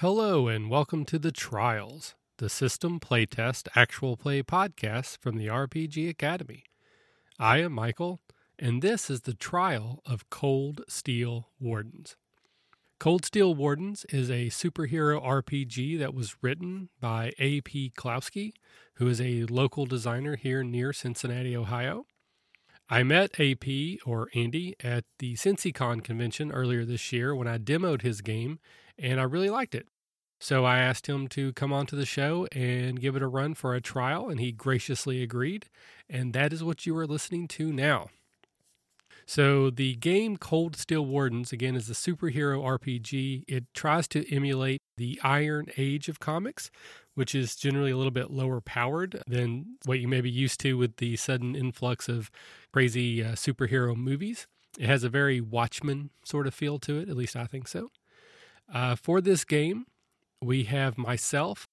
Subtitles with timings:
[0.00, 6.10] Hello, and welcome to The Trials, the system playtest actual play podcast from the RPG
[6.10, 6.64] Academy.
[7.38, 8.20] I am Michael,
[8.58, 12.14] and this is the trial of Cold Steel Wardens.
[13.00, 17.94] Cold Steel Wardens is a superhero RPG that was written by A.P.
[17.96, 18.52] Klosky,
[18.96, 22.04] who is a local designer here near Cincinnati, Ohio.
[22.90, 23.64] I met AP,
[24.04, 28.58] or Andy, at the CincyCon convention earlier this year when I demoed his game,
[28.98, 29.86] and I really liked it.
[30.38, 33.74] So I asked him to come onto the show and give it a run for
[33.74, 35.66] a trial, and he graciously agreed.
[36.10, 38.08] And that is what you are listening to now.
[39.26, 43.44] So the game Cold Steel Wardens, again, is a superhero RPG.
[43.48, 46.70] It tries to emulate the Iron Age of comics,
[47.14, 50.76] which is generally a little bit lower powered than what you may be used to
[50.76, 52.30] with the sudden influx of
[52.72, 54.46] crazy uh, superhero movies.
[54.78, 57.90] It has a very Watchmen sort of feel to it, at least I think so.
[58.72, 59.86] Uh, for this game,
[60.42, 61.66] we have myself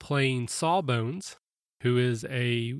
[0.00, 1.36] playing Sawbones,
[1.82, 2.74] who is a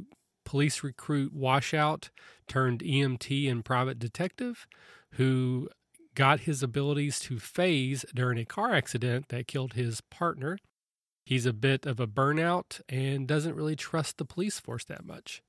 [0.44, 2.10] police recruit washout
[2.46, 4.66] turned EMT and private detective
[5.12, 5.68] who
[6.14, 10.58] got his abilities to phase during a car accident that killed his partner.
[11.24, 15.42] He's a bit of a burnout and doesn't really trust the police force that much.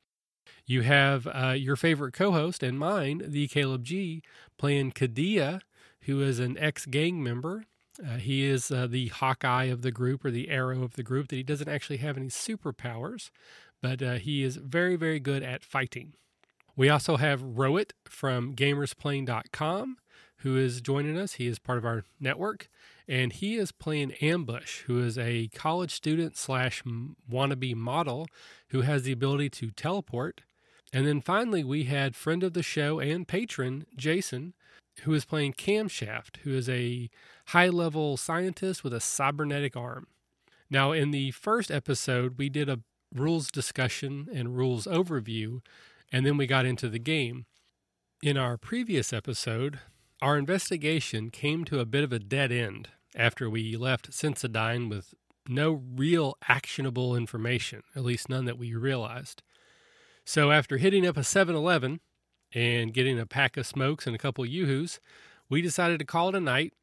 [0.65, 4.21] You have uh, your favorite co host and mine, the Caleb G,
[4.57, 5.61] playing Cadia,
[6.03, 7.65] who is an ex gang member.
[8.03, 11.27] Uh, he is uh, the Hawkeye of the group or the arrow of the group,
[11.27, 13.29] that he doesn't actually have any superpowers,
[13.81, 16.13] but uh, he is very, very good at fighting.
[16.75, 19.97] We also have Rohit from gamersplane.com
[20.39, 21.33] who is joining us.
[21.33, 22.69] He is part of our network,
[23.07, 26.83] and he is playing Ambush, who is a college student slash
[27.29, 28.27] wannabe model
[28.69, 30.41] who has the ability to teleport.
[30.93, 34.53] And then finally, we had friend of the show and patron, Jason,
[35.03, 37.09] who is playing Camshaft, who is a
[37.49, 40.05] high level scientist with a cybernetic arm.
[40.69, 42.81] Now, in the first episode, we did a
[43.13, 45.61] rules discussion and rules overview,
[46.11, 47.47] and then we got into the game.
[48.21, 49.79] In our previous episode,
[50.21, 55.15] our investigation came to a bit of a dead end after we left Sensodyne with
[55.47, 59.41] no real actionable information, at least none that we realized.
[60.23, 61.99] So, after hitting up a 7 Eleven
[62.53, 64.99] and getting a pack of smokes and a couple yoo-hoos,
[65.49, 66.73] we decided to call it a night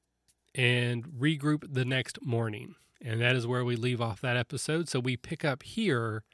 [0.56, 2.74] and regroup the next morning.
[3.00, 4.88] And that is where we leave off that episode.
[4.88, 6.24] So we pick up here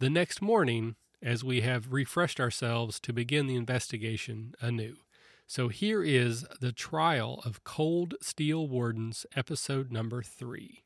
[0.00, 4.96] the next morning as we have refreshed ourselves to begin the investigation anew.
[5.46, 10.82] So here is the trial of Cold Steel Wardens, episode number three.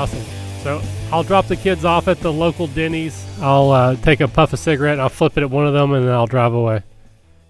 [0.00, 0.24] Awesome.
[0.62, 0.80] So
[1.12, 3.22] I'll drop the kids off at the local Denny's.
[3.38, 4.98] I'll uh, take a puff of cigarette.
[4.98, 6.82] I'll flip it at one of them, and then I'll drive away.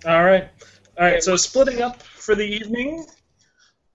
[0.04, 0.48] All right.
[0.98, 1.22] All right.
[1.22, 3.06] So splitting up for the evening.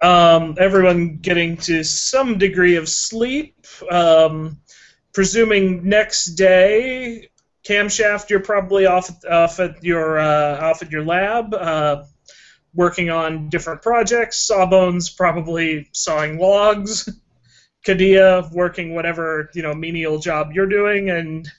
[0.02, 3.58] Um, everyone getting to some degree of sleep.
[3.92, 4.62] Um,
[5.12, 7.28] presuming next day,
[7.68, 12.06] camshaft, you're probably off off at your uh, off at your lab, uh,
[12.74, 14.40] working on different projects.
[14.40, 17.10] Sawbones probably sawing logs.
[17.86, 21.50] Cadia working whatever you know menial job you're doing, and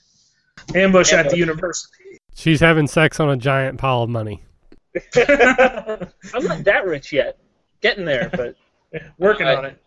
[0.75, 1.13] Ambush, Ambush.
[1.13, 2.19] at the university.
[2.35, 4.43] She's having sex on a giant pile of money.
[5.15, 7.37] I'm not that rich yet.
[7.81, 8.55] Getting there, but
[9.17, 9.81] working uh, on it.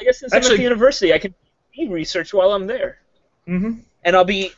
[0.00, 1.34] I guess since Actually, I'm at the university, I can
[1.76, 2.98] do research while I'm there.
[3.48, 3.80] Mm-hmm.
[4.04, 4.52] And I'll be.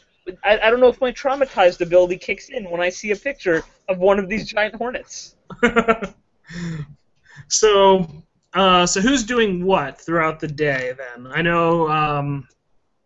[0.45, 3.65] I, I don't know if my traumatized ability kicks in when I see a picture
[3.89, 5.35] of one of these giant hornets.
[7.49, 8.09] so
[8.55, 11.27] uh, so who's doing what throughout the day then?
[11.33, 12.49] I know um,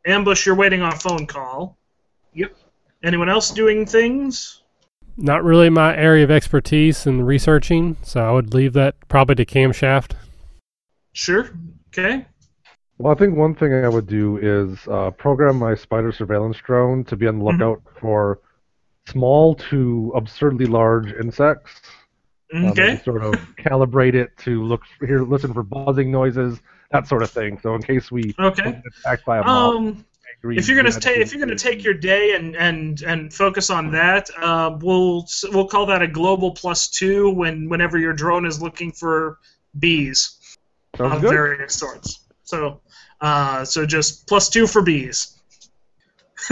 [0.06, 1.76] Ambush, you're waiting on a phone call.
[2.34, 2.54] Yep.
[3.02, 4.62] Anyone else doing things?
[5.16, 9.46] Not really my area of expertise in researching, so I would leave that probably to
[9.46, 10.12] Camshaft.
[11.12, 11.50] Sure.
[11.88, 12.26] Okay.
[12.98, 17.04] Well, I think one thing I would do is uh, program my spider surveillance drone
[17.04, 17.60] to be on the mm-hmm.
[17.60, 17.98] lookout mm-hmm.
[17.98, 18.40] for
[19.06, 21.80] small to absurdly large insects
[22.54, 22.92] Okay.
[22.92, 26.60] Um, sort of calibrate it to look here, listen for buzzing noises,
[26.90, 27.58] that sort of thing.
[27.58, 28.62] So in case we okay.
[28.62, 30.04] get attacked by a mob, um,
[30.44, 33.90] if you're gonna take if you're gonna take your day and and and focus on
[33.92, 38.62] that, uh, we'll we'll call that a global plus two when whenever your drone is
[38.62, 39.38] looking for
[39.78, 40.58] bees
[40.96, 41.30] Sounds of good.
[41.30, 42.20] various sorts.
[42.44, 42.80] So
[43.20, 45.32] uh, so just plus two for bees.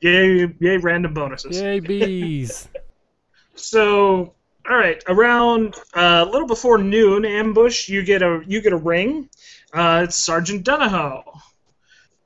[0.00, 0.54] yay!
[0.60, 0.76] Yay!
[0.76, 1.60] Random bonuses.
[1.60, 2.68] Yay bees!
[3.54, 4.34] so
[4.68, 7.88] All right, around uh, a little before noon, ambush.
[7.88, 9.28] You get a you get a ring.
[9.74, 11.22] Uh, it's Sergeant Donahoe.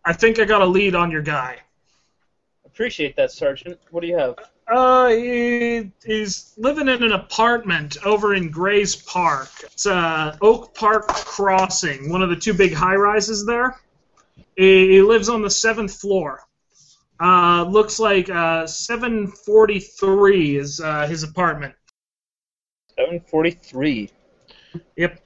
[0.05, 1.59] I think I got a lead on your guy.
[2.65, 3.81] Appreciate that, Sergeant.
[3.91, 4.37] What do you have?
[4.69, 9.49] Uh, he, he's living in an apartment over in Grays Park.
[9.65, 13.81] It's uh, Oak Park Crossing, one of the two big high rises there.
[14.57, 16.47] He, he lives on the seventh floor.
[17.21, 21.75] Uh, looks like uh, 743 is uh, his apartment.
[22.99, 24.11] 743.
[24.97, 25.21] Yep.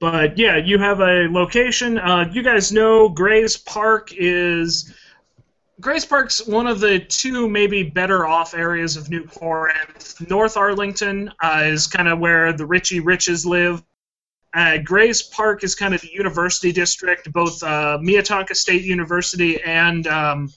[0.00, 1.96] But yeah, you have a location.
[1.96, 4.92] Uh, you guys know Grays Park is.
[5.80, 10.28] Grays Park's one of the two maybe better off areas of New Corinth.
[10.28, 13.82] North Arlington uh, is kind of where the Richie Riches live.
[14.54, 17.98] Uh, Grays Park is kind of the university district, both uh,
[18.52, 20.52] State University and um,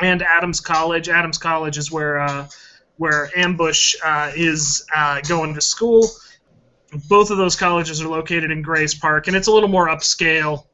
[0.00, 1.08] and Adams College.
[1.08, 2.48] Adams College is where uh,
[2.98, 6.06] where Ambush uh, is uh, going to school.
[7.08, 10.66] Both of those colleges are located in Grays Park, and it's a little more upscale.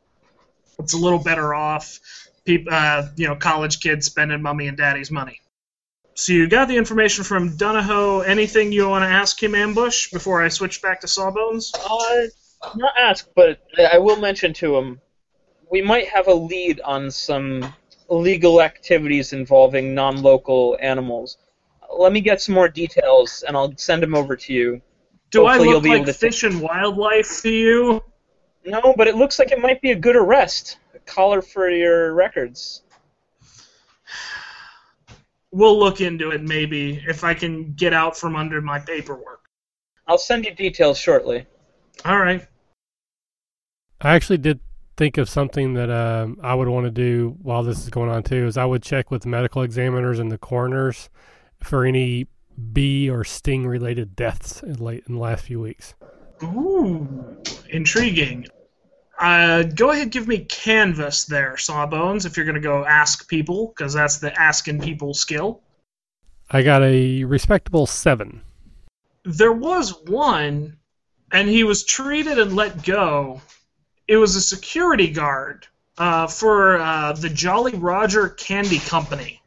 [0.79, 2.01] It's a little better off.
[2.45, 5.41] People, uh, you know, college kids spending mommy and daddy's money.
[6.15, 8.21] So you got the information from Donahoe.
[8.21, 11.73] Anything you want to ask him, Ambush, before I switch back to Sawbones?
[11.75, 12.27] Uh,
[12.77, 13.61] not ask, but
[13.93, 15.01] I will mention to him
[15.71, 17.75] we might have a lead on some
[18.09, 21.37] illegal activities involving non-local animals.
[21.99, 24.81] Let me get some more details, and I'll send them over to you.
[25.31, 28.03] Do I Hopefully you'll look be like able to fish and wildlife to you?
[28.65, 30.79] No, but it looks like it might be a good arrest.
[30.95, 32.83] A collar for your records.
[35.51, 39.49] We'll look into it maybe if I can get out from under my paperwork.
[40.07, 41.47] I'll send you details shortly.
[42.05, 42.47] All right.
[44.01, 44.61] I actually did
[44.97, 48.23] think of something that um, I would want to do while this is going on
[48.23, 48.47] too.
[48.47, 51.09] Is I would check with medical examiners and the coroners
[51.65, 52.27] for any
[52.73, 55.95] bee or sting related deaths in late in the last few weeks.
[56.43, 57.37] Ooh,
[57.69, 58.47] intriguing.
[59.19, 63.69] Uh, go ahead, give me canvas there, Sawbones, if you're going to go ask people,
[63.69, 65.63] because that's the asking people skill.
[66.51, 68.43] I got a respectable seven.
[69.25, 70.77] There was one,
[71.33, 73.41] and he was treated and let go.
[74.07, 75.67] It was a security guard
[75.97, 79.41] uh, for uh, the Jolly Roger Candy Company.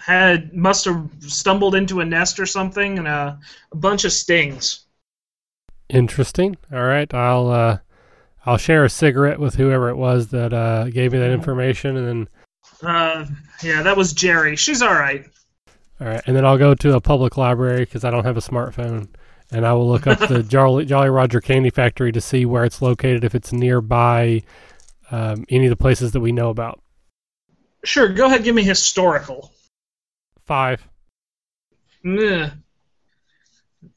[0.00, 3.38] Had must have stumbled into a nest or something, and a,
[3.70, 4.86] a bunch of stings.
[5.88, 6.56] Interesting.
[6.72, 7.78] All right, I'll uh,
[8.46, 12.08] I'll share a cigarette with whoever it was that uh, gave me that information, and
[12.08, 12.28] then
[12.82, 13.26] Uh,
[13.62, 14.56] yeah, that was Jerry.
[14.56, 15.26] She's all right.
[16.00, 18.40] all right, and then I'll go to a public library because I don't have a
[18.40, 19.08] smartphone,
[19.50, 22.80] and I will look up the Jolly, Jolly Roger Candy Factory to see where it's
[22.80, 24.42] located, if it's nearby
[25.10, 26.80] um, any of the places that we know about.
[27.84, 28.44] Sure, go ahead.
[28.44, 29.52] Give me historical.
[30.50, 30.88] Five.
[32.02, 32.50] Nah.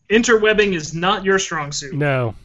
[0.08, 1.96] Interwebbing is not your strong suit.
[1.96, 2.36] No,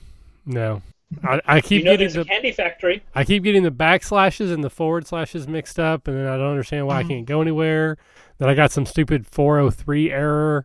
[0.47, 0.81] no.
[1.23, 3.03] I, I keep you know getting the candy factory.
[3.15, 6.49] I keep getting the backslashes and the forward slashes mixed up, and then I don't
[6.49, 7.05] understand why Mhm.
[7.05, 7.99] I can't go anywhere.
[8.39, 10.65] Then I got some stupid 403 error,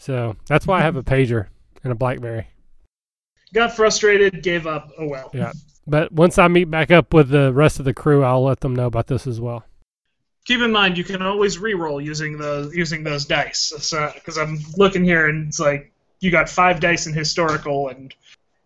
[0.00, 1.46] so that's why I have a pager
[1.84, 2.48] and a BlackBerry.
[3.54, 4.90] Got frustrated, gave up.
[4.98, 5.30] Oh well.
[5.32, 5.52] Yeah.
[5.86, 8.74] But once I meet back up with the rest of the crew, I'll let them
[8.74, 9.64] know about this as well.
[10.50, 13.72] Keep in mind, you can always re-roll using those using those dice.
[13.72, 18.12] Because I'm looking here, and it's like you got five dice in historical and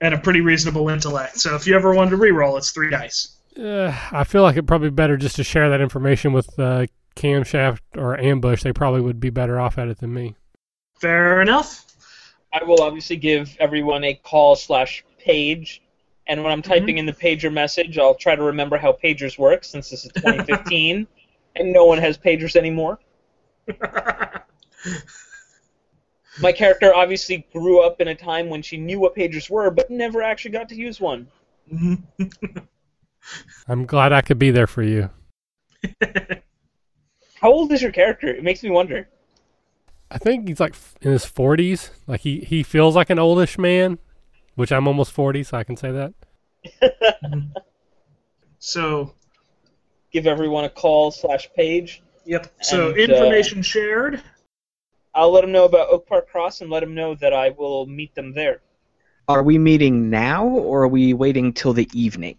[0.00, 1.38] and a pretty reasonable intellect.
[1.38, 3.36] So if you ever wanted to re-roll, it's three dice.
[3.54, 6.86] Uh, I feel like it'd probably be better just to share that information with uh,
[7.16, 8.62] Camshaft or Ambush.
[8.62, 10.36] They probably would be better off at it than me.
[11.02, 11.84] Fair enough.
[12.50, 15.82] I will obviously give everyone a call slash page,
[16.26, 19.64] and when I'm typing in the pager message, I'll try to remember how pagers work
[19.64, 21.08] since this is 2015
[21.56, 22.98] and no one has pagers anymore.
[26.40, 29.90] My character obviously grew up in a time when she knew what pagers were, but
[29.90, 31.28] never actually got to use one.
[33.68, 35.10] I'm glad I could be there for you.
[37.40, 38.26] How old is your character?
[38.28, 39.08] It makes me wonder.
[40.10, 41.90] I think he's like in his 40s.
[42.06, 43.98] Like he, he feels like an oldish man,
[44.54, 46.14] which I'm almost 40, so I can say that.
[48.58, 49.14] so
[50.14, 52.00] Give everyone a call slash page.
[52.24, 52.46] yep.
[52.62, 54.22] So And, uh, information shared.
[55.12, 57.84] I'll let them know about Oak Park Cross and let them know that I will
[57.86, 58.60] meet them there.
[59.26, 62.38] Are we meeting now, or are we waiting till the evening?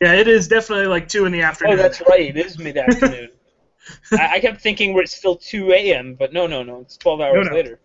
[0.00, 1.80] Yeah, it is definitely like two in the afternoon.
[1.80, 2.36] Oh, that's right.
[2.36, 3.30] It is mid afternoon.
[4.12, 6.82] I, I kept thinking it's still 2 a.m., but no, no, no.
[6.82, 7.54] It's 12 hours no.
[7.54, 7.80] later.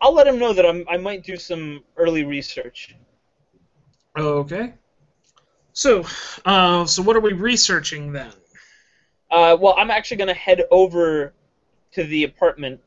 [0.00, 2.96] I'll let him know that I'm, I might do some early research.
[4.16, 4.72] Okay.
[5.78, 6.04] So,
[6.44, 8.32] uh, so what are we researching then?
[9.30, 11.32] Uh, well, I'm actually going to head over
[11.92, 12.80] to the apartment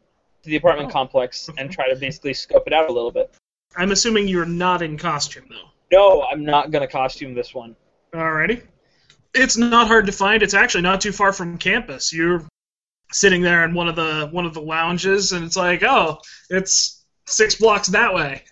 [0.44, 0.92] to the apartment Oh.
[0.92, 3.34] complex and try to basically scope it out a little bit.
[3.78, 5.70] I'm assuming you're not in costume though.
[5.92, 7.76] No, I'm not gonna costume this one.
[8.14, 8.64] Alrighty.
[9.36, 10.42] It's not hard to find.
[10.42, 12.12] It's actually not too far from campus.
[12.12, 12.44] You're
[13.12, 16.20] sitting there in one of the one of the lounges, and it's like, oh,
[16.50, 18.44] it's six blocks that way.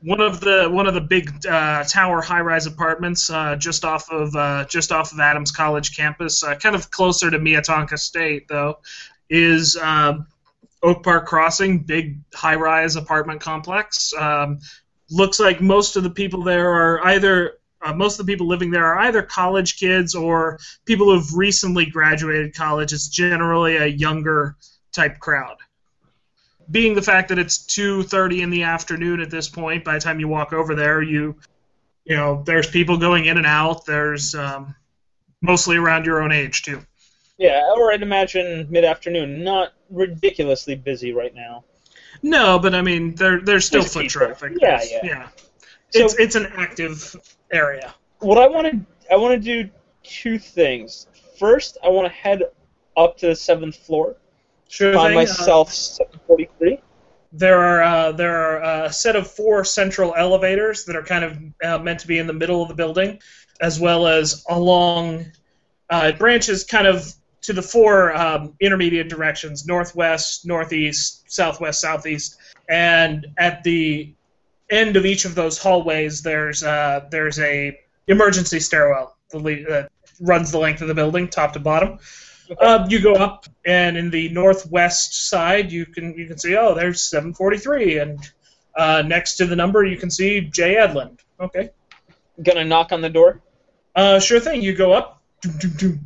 [0.00, 4.34] One of the one of the big uh, tower high-rise apartments uh, just off of
[4.36, 8.78] uh, just off of Adams College campus, uh, kind of closer to Minnetonka State though,
[9.28, 10.26] is um,
[10.84, 14.12] Oak Park Crossing, big high-rise apartment complex.
[14.14, 14.60] Um,
[15.10, 18.70] looks like most of the people there are either uh, most of the people living
[18.70, 22.92] there are either college kids or people who've recently graduated college.
[22.92, 24.56] It's generally a younger
[24.92, 25.56] type crowd.
[26.70, 30.20] Being the fact that it's 2:30 in the afternoon at this point, by the time
[30.20, 31.36] you walk over there, you
[32.04, 33.86] you know there's people going in and out.
[33.86, 34.74] There's um,
[35.40, 36.80] mostly around your own age too.
[37.38, 39.44] Yeah, or I'd imagine mid-afternoon.
[39.44, 41.64] Not ridiculously busy right now.
[42.22, 44.26] No, but I mean there there's still There's foot people.
[44.26, 44.52] traffic.
[44.60, 44.98] Yeah, yeah.
[45.04, 45.28] yeah.
[45.90, 47.16] So- It's it's an active
[47.50, 47.94] area.
[48.18, 48.80] What I want to
[49.12, 49.70] I want to do
[50.02, 51.06] two things.
[51.38, 52.42] First, I want to head
[52.96, 54.16] up to the seventh floor,
[54.68, 55.16] Sure find thing.
[55.16, 56.80] uh, myself 743.
[57.32, 61.24] There are uh, there are uh, a set of four central elevators that are kind
[61.24, 63.18] of uh, meant to be in the middle of the building,
[63.60, 65.26] as well as along
[65.90, 72.38] uh, it branches kind of to the four um, intermediate directions: northwest, northeast, southwest, southeast,
[72.68, 74.14] and at the
[74.70, 79.90] end of each of those hallways, there's uh, there's a emergency stairwell that le- that
[80.20, 81.98] runs the length of the building, top to bottom.
[82.60, 86.74] Uh, you go up, and in the northwest side, you can you can see oh,
[86.74, 88.30] there's 743, and
[88.76, 90.76] uh, next to the number, you can see J.
[90.76, 91.18] Edlund.
[91.40, 91.70] Okay,
[92.42, 93.42] Gonna knock on the door.
[93.96, 94.62] uh, sure thing.
[94.62, 95.22] You go up.
[95.42, 96.00] Doom, doom, doom.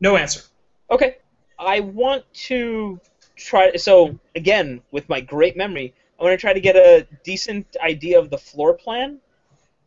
[0.00, 0.42] No answer.
[0.90, 1.16] Okay.
[1.58, 3.00] I want to
[3.36, 3.76] try.
[3.76, 8.18] So again, with my great memory, I want to try to get a decent idea
[8.18, 9.18] of the floor plan,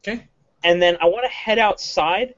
[0.01, 0.27] Okay.
[0.63, 2.36] and then I want to head outside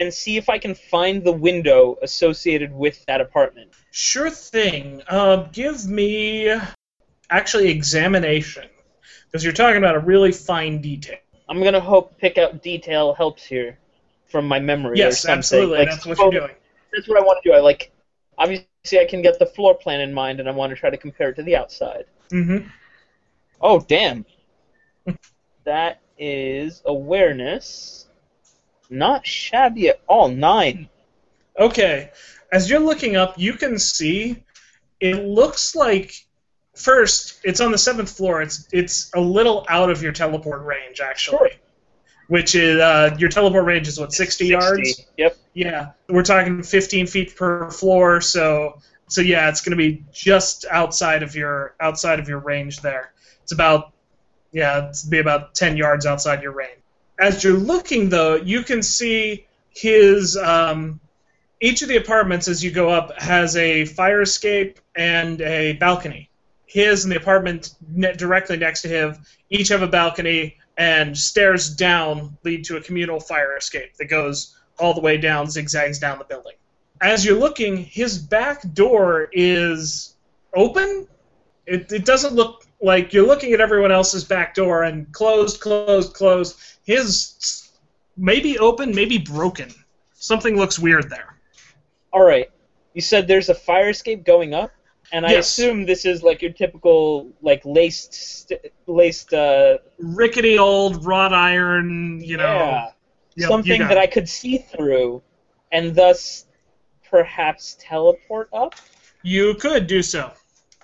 [0.00, 3.72] and see if I can find the window associated with that apartment.
[3.90, 5.02] Sure thing.
[5.08, 6.54] Uh, give me
[7.30, 8.68] actually examination,
[9.26, 11.18] because you're talking about a really fine detail.
[11.48, 13.78] I'm gonna hope pick out detail helps here
[14.26, 14.98] from my memory.
[14.98, 15.78] Yes, absolutely.
[15.78, 16.54] Like, That's what you're doing.
[16.92, 17.54] That's what I want to do.
[17.54, 17.92] I like.
[18.36, 20.96] Obviously, I can get the floor plan in mind, and I want to try to
[20.96, 22.06] compare it to the outside.
[22.30, 22.66] Mm-hmm.
[23.60, 24.26] Oh, damn.
[25.64, 28.03] that is awareness.
[28.90, 30.28] Not shabby at all.
[30.28, 30.88] Nine.
[31.58, 32.10] Okay.
[32.52, 34.42] As you're looking up, you can see
[35.00, 36.14] it looks like
[36.76, 38.42] first it's on the seventh floor.
[38.42, 41.48] It's it's a little out of your teleport range actually, Sure.
[42.28, 45.02] which is uh, your teleport range is what 60, yards.
[45.16, 45.36] Yep.
[45.54, 50.64] Yeah, we're talking 15 feet per floor, so so yeah, it's going to be just
[50.70, 53.12] outside of your outside of your range there.
[53.42, 53.92] It's about
[54.52, 56.78] yeah, it's be about 10 yards outside your range.
[57.18, 61.00] As you're looking though, you can see his um,
[61.60, 66.28] each of the apartments as you go up has a fire escape and a balcony.
[66.66, 69.16] His and the apartment ne- directly next to him
[69.48, 74.56] each have a balcony and stairs down lead to a communal fire escape that goes
[74.78, 76.54] all the way down, zigzags down the building.
[77.00, 80.16] As you're looking, his back door is
[80.54, 81.06] open.
[81.66, 86.14] It, it doesn't look like you're looking at everyone else's back door and closed, closed,
[86.14, 86.58] closed.
[86.84, 87.70] His
[88.16, 89.70] maybe open, maybe broken.
[90.14, 91.36] Something looks weird there.
[92.12, 92.48] All right.
[92.94, 94.70] You said there's a fire escape going up,
[95.12, 95.48] and I Yes.
[95.58, 102.20] assume this is like your typical like laced st- laced uh Rickety old wrought iron,
[102.22, 102.54] you know.
[102.58, 102.90] yeah,
[103.36, 104.00] Yep, something got that it.
[104.00, 105.22] I could see through,
[105.72, 106.46] and thus
[107.10, 108.74] perhaps teleport up.
[109.22, 110.32] You could do so.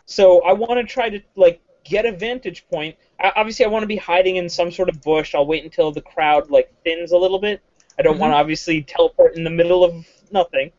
[0.06, 2.96] So I want to try to like get a vantage point.
[3.18, 5.34] I, obviously, I want to be hiding in some sort of bush.
[5.34, 7.60] I'll wait until the crowd like thins a little bit.
[7.98, 8.20] I don't Mhm.
[8.20, 9.92] want to obviously teleport in the middle of
[10.30, 10.70] nothing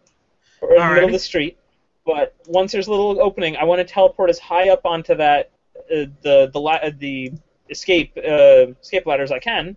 [0.62, 1.58] or in the middle of the street.
[2.06, 5.52] But once there's a little opening, I want to teleport as high up onto that
[5.78, 7.32] uh, the the la- uh, the
[7.70, 9.76] escape uh, escape ladder as I can,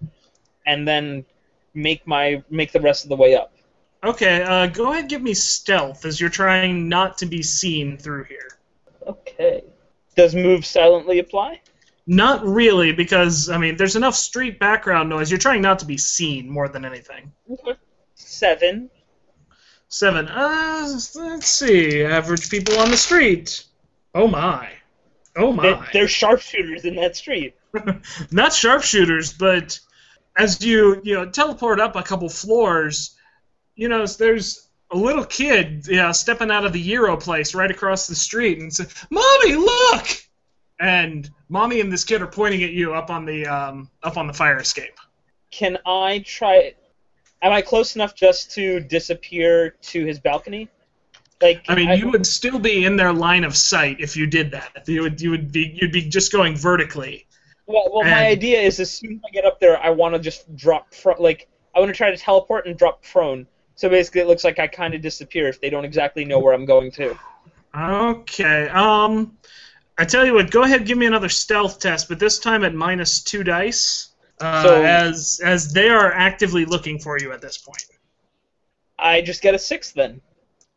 [0.64, 1.24] and then
[1.74, 3.52] make my make the rest of the way up.
[4.02, 7.96] Okay, uh, go ahead and give me stealth as you're trying not to be seen
[7.98, 8.48] through here.
[9.06, 9.62] Okay.
[10.16, 11.60] Does move silently apply?
[12.06, 15.30] Not really, because, I mean, there's enough street background noise.
[15.30, 17.32] You're trying not to be seen more than anything.
[17.50, 17.78] Okay.
[18.14, 18.90] Seven.
[19.88, 20.28] Seven.
[20.28, 22.02] Uh, let's see.
[22.02, 23.64] Average people on the street.
[24.14, 24.68] Oh my.
[25.36, 25.62] Oh my.
[25.62, 27.54] There, there's sharpshooters in that street.
[28.30, 29.78] Not sharpshooters, but
[30.36, 33.16] as you you know teleport up a couple floors,
[33.74, 34.63] you know there's
[34.94, 38.60] a little kid, you know, stepping out of the Euro place right across the street
[38.60, 40.06] and say, "Mommy, look!"
[40.80, 44.26] and mommy and this kid are pointing at you up on the um, up on
[44.26, 44.98] the fire escape.
[45.50, 46.74] Can I try?
[47.42, 50.68] Am I close enough just to disappear to his balcony?
[51.42, 54.52] Like, I mean, you would still be in their line of sight if you did
[54.52, 54.84] that.
[54.86, 57.26] You would you would be you'd be just going vertically.
[57.66, 60.20] Well, well, my idea is as soon as I get up there, I want to
[60.20, 63.46] just drop fro- like I want to try to teleport and drop prone.
[63.76, 66.54] So basically, it looks like I kind of disappear if they don't exactly know where
[66.54, 67.18] I'm going to.
[67.76, 68.68] Okay.
[68.68, 69.36] Um,
[69.98, 70.50] I tell you what.
[70.50, 74.10] Go ahead, give me another stealth test, but this time at minus two dice.
[74.40, 77.84] Uh, So- as as they are actively looking for you at this point.
[78.98, 80.20] I just get a six then.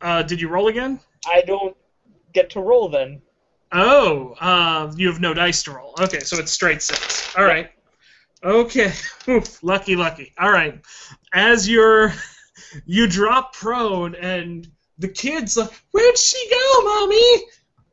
[0.00, 1.00] Uh, did you roll again?
[1.26, 1.76] I don't
[2.32, 3.20] get to roll then.
[3.72, 5.94] Oh, uh, you have no dice to roll.
[6.00, 7.34] Okay, so it's straight six.
[7.36, 7.70] All right.
[8.42, 8.92] Okay.
[9.28, 10.32] Oof, lucky, lucky.
[10.38, 10.80] All right.
[11.34, 12.12] As you're,
[12.86, 17.44] you drop prone, and the kid's like, "Where'd she go, mommy?"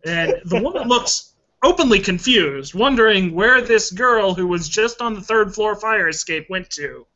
[0.05, 5.21] And the woman looks openly confused, wondering where this girl who was just on the
[5.21, 7.07] third floor fire escape went to.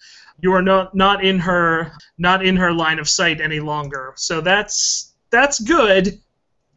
[0.41, 4.13] You are not not in her not in her line of sight any longer.
[4.15, 6.19] So that's that's good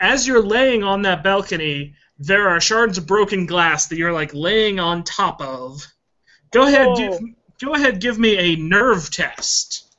[0.03, 4.35] as you're laying on that balcony, there are shards of broken glass that you're like
[4.35, 5.87] laying on top of.
[6.51, 6.91] Go ahead, oh.
[6.91, 6.97] Whoa.
[6.97, 7.21] give,
[7.65, 9.92] go ahead, give me a nerve test.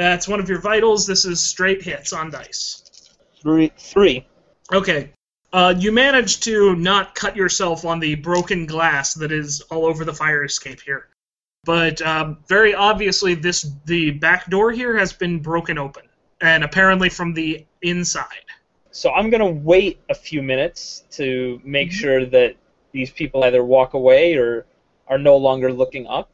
[0.00, 1.06] That's one of your vitals.
[1.06, 3.10] This is straight hits on dice.
[3.42, 3.70] Three.
[3.76, 4.26] Three.
[4.72, 5.12] Okay.
[5.52, 10.06] Uh, you managed to not cut yourself on the broken glass that is all over
[10.06, 11.08] the fire escape here,
[11.64, 16.04] but um, very obviously, this the back door here has been broken open,
[16.40, 18.46] and apparently from the inside.
[18.92, 22.00] So I'm gonna wait a few minutes to make Mhm.
[22.00, 22.54] sure that
[22.92, 24.64] these people either walk away or
[25.08, 26.30] are no longer looking up.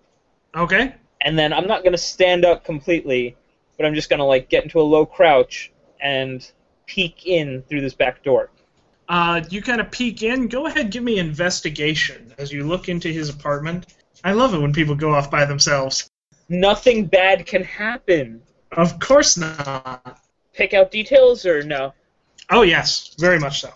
[0.54, 0.94] Okay.
[1.22, 3.34] and then I'm not gonna stand up completely,
[3.76, 6.48] but I'm just gonna like get into a low crouch and
[6.86, 8.50] peek in through this back door.
[9.08, 10.48] Uh, you kind of peek in.
[10.48, 13.86] Go ahead, give me investigation as you look into his apartment.
[14.24, 16.10] I love it when people go off by themselves.
[16.48, 18.42] Nothing bad can happen.
[18.72, 20.20] Of course not.
[20.52, 21.92] Pick out details or no?
[22.50, 23.70] Oh yes, very much so.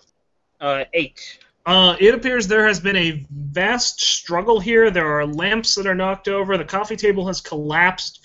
[0.60, 1.38] Uh, eight.
[1.66, 4.90] Uh, it appears there has been a vast struggle here.
[4.90, 6.56] There are lamps that are knocked over.
[6.56, 8.20] The coffee table has collapsed.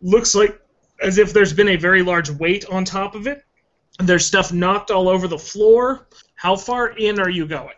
[0.00, 0.60] Looks like
[1.02, 3.44] as if there's been a very large weight on top of it.
[3.98, 6.06] There's stuff knocked all over the floor.
[6.34, 7.74] How far in are you going?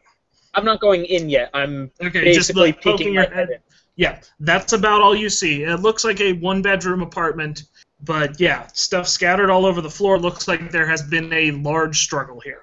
[0.55, 1.51] I'm not going in yet.
[1.53, 3.33] I'm Okay, just basically like poking peeking your head.
[3.33, 3.59] head in.
[3.97, 5.63] Yeah, that's about all you see.
[5.65, 7.65] It looks like a one bedroom apartment,
[8.05, 10.19] but yeah, stuff scattered all over the floor.
[10.19, 12.63] Looks like there has been a large struggle here.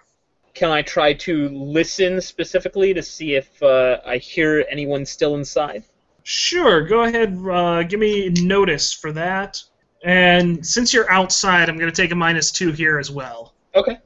[0.54, 5.84] Can I try to listen specifically to see if uh, I hear anyone still inside?
[6.24, 9.63] Sure, go ahead, uh, give me notice for that.
[10.03, 13.53] And since you're outside, I'm going to take a minus two here as well.
[13.75, 13.97] Okay.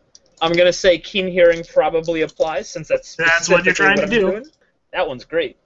[0.41, 4.10] I'm gonna say keen hearing probably applies since that's That's what you're trying to I'm
[4.10, 4.19] do.
[4.19, 4.45] doing.
[4.91, 5.58] That one's great.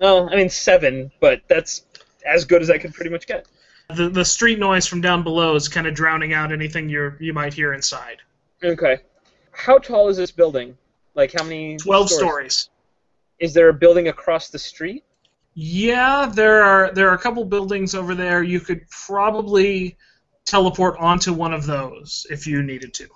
[0.00, 1.84] Well, I mean seven, but that's
[2.26, 3.46] as good as I could pretty much get.
[3.94, 7.32] The, the street noise from down below is kind of drowning out anything you you
[7.32, 8.18] might hear inside.
[8.62, 8.98] Okay.
[9.50, 10.76] How tall is this building?
[11.14, 11.76] Like how many?
[11.76, 12.18] 12 stories?
[12.20, 12.70] stories.
[13.38, 15.04] Is there a building across the street?
[15.54, 18.42] Yeah, there are there are a couple buildings over there.
[18.42, 19.96] You could probably
[20.46, 23.08] teleport onto one of those if you needed to.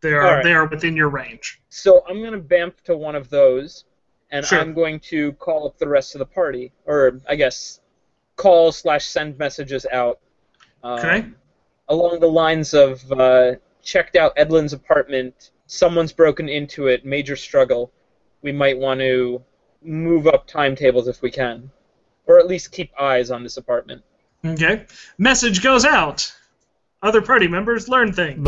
[0.00, 0.44] They are Alright.
[0.44, 1.60] they are within your range.
[1.68, 3.84] So I'm gonna bamf to one of those,
[4.30, 4.58] and Sure.
[4.58, 7.80] I'm going to call up the rest of the party, or I guess
[8.36, 10.18] call slash send messages out.
[10.82, 11.26] Um, Okay.
[11.88, 15.50] Along the lines of uh, checked out Edlund's apartment.
[15.66, 17.04] Someone's broken into it.
[17.04, 17.92] Major struggle.
[18.40, 19.42] We might want to
[19.84, 21.70] move up timetables if we can,
[22.26, 24.02] or at least keep eyes on this apartment.
[24.44, 24.86] Okay.
[25.18, 26.34] Message goes out.
[27.02, 28.46] Other party members learn things.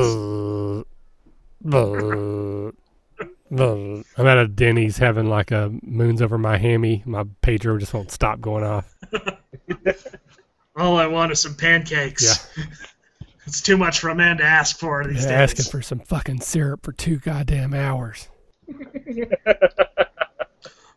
[3.49, 7.03] I'm at a Denny's having like a moons over my hammy.
[7.07, 8.95] My pager just won't stop going off.
[10.77, 12.49] All I want is some pancakes.
[12.57, 12.65] Yeah.
[13.47, 15.53] it's too much for a man to ask for these Yeah, days.
[15.53, 18.29] asking for some fucking syrup for two goddamn hours.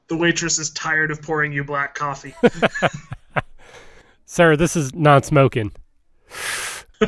[0.09, 2.33] The waitress is tired of pouring you black coffee.
[4.25, 5.71] Sir, this is non-smoking.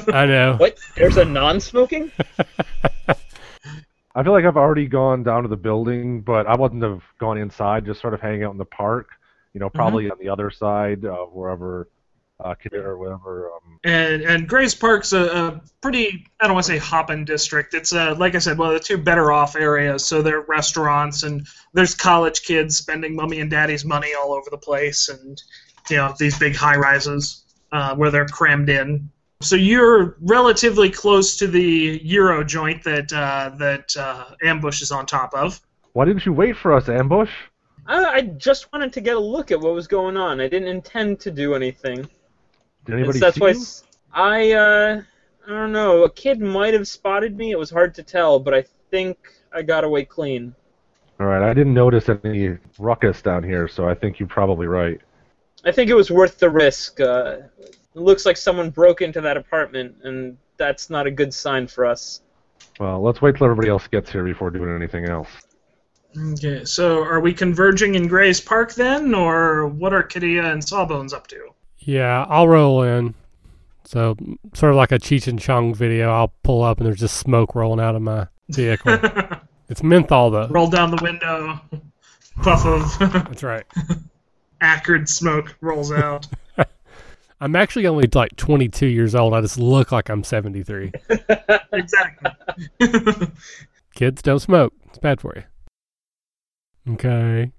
[0.08, 0.56] I know.
[0.60, 0.78] What?
[0.96, 2.12] There's a non-smoking?
[4.14, 7.38] I feel like I've already gone down to the building, but I wouldn't have gone
[7.38, 7.86] inside.
[7.86, 9.10] Just sort of hanging out in the park.
[9.54, 11.90] You know, probably on the other side, uh, wherever,
[12.44, 13.52] uh, or whatever.
[13.52, 17.74] Um, and and Grace Park's a, a pretty I don't want to say hopping district.
[17.74, 20.06] It's uh like I said, one of the two better off areas.
[20.06, 24.50] So there are restaurants and there's college kids spending mummy and daddy's money all over
[24.50, 25.42] the place, and
[25.90, 29.10] you know these big high rises uh, where they're crammed in.
[29.42, 35.06] So you're relatively close to the Euro joint that uh, that uh, Ambush is on
[35.06, 35.60] top of.
[35.94, 37.32] why didn't you wait for us, Ambush?
[37.88, 40.40] I, I just wanted to get a look at what was going on.
[40.40, 42.08] I didn't intend to do anything.
[42.86, 43.56] Did anybody that's see why you?
[43.56, 45.02] s- I uh
[45.48, 46.04] I don't know.
[46.04, 47.52] A kid might have spotted me.
[47.52, 49.18] It was hard to tell, but I think
[49.54, 50.54] I got away clean.
[51.20, 55.00] All right, I didn't notice any ruckus down here, so I think you're probably right.
[55.64, 57.00] I think it was worth the risk.
[57.00, 61.68] Uh, it looks like someone broke into that apartment, and that's not a good sign
[61.68, 62.22] for us.
[62.80, 65.30] Well, let's wait till everybody else gets here before doing anything else.
[66.18, 71.14] Okay, so are we converging in Gray's Park then, or what are Cadia and Sawbones
[71.14, 71.50] up to?
[71.82, 73.16] Yeah, I'll roll in.
[73.84, 74.16] So,
[74.54, 77.56] sort of like a Cheech and Chong video, I'll pull up and there's just smoke
[77.56, 78.98] rolling out of my vehicle.
[79.70, 80.48] it's menthol, though.
[80.48, 81.60] Roll down the window,
[82.42, 83.66] puff of That's right.
[84.62, 86.28] acrid smoke rolls out.
[87.42, 89.34] I'm actually only like 22 years old.
[89.34, 90.92] I just look like I'm 73.
[91.74, 92.32] exactly.
[93.96, 94.74] Kids don't smoke.
[94.86, 96.94] It's bad for you.
[96.94, 97.52] Okay.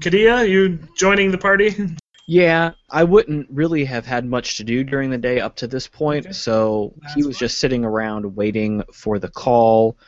[0.00, 1.96] Cadia, you joining the party?
[2.26, 5.86] Yeah, I wouldn't really have had much to do during the day up to this
[5.86, 9.98] point, so he was just sitting around waiting for the call.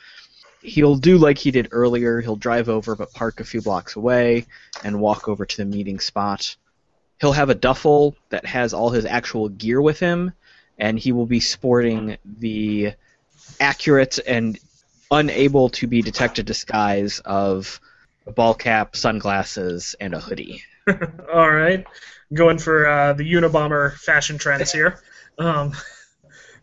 [0.63, 2.23] He'll do like he did earlier.
[2.23, 4.47] He'll drive over but park a few blocks away
[4.83, 6.57] and walk over to the meeting spot.
[7.21, 10.33] He'll have a duffel that has all his actual gear with him,
[10.79, 12.95] and he will be sporting the
[13.61, 14.59] accurate and
[15.11, 17.79] unable to be detected disguise of
[18.27, 20.63] a ball cap, sunglasses, and a hoodie.
[21.33, 21.85] All right,
[22.33, 25.01] going for uh, the Unabomber fashion trends here.
[25.39, 25.73] Um,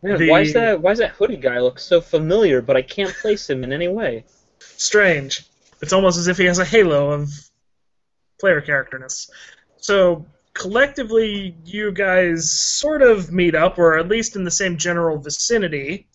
[0.01, 0.81] Man, The- why is that?
[0.81, 2.62] Why does that hoodie guy look so familiar?
[2.62, 4.25] But I can't place him in any way.
[4.59, 5.45] strange.
[5.81, 7.29] It's almost as if he has a halo of
[8.39, 9.29] player characterness.
[9.77, 15.17] So collectively, you guys sort of meet up, or at least in the same general
[15.19, 16.07] vicinity.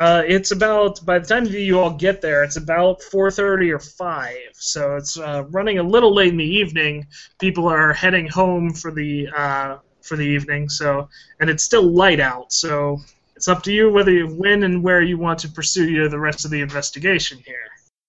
[0.00, 4.36] Uh, it's about by the time you all get there, it's about 4:30 or 5.
[4.54, 7.06] So it's uh, running a little late in the evening.
[7.38, 10.68] People are heading home for the uh, for the evening.
[10.68, 11.08] So
[11.40, 12.52] and it's still light out.
[12.52, 13.00] So
[13.36, 16.18] it's up to you whether you when and where you want to pursue you the
[16.18, 17.56] rest of the investigation here.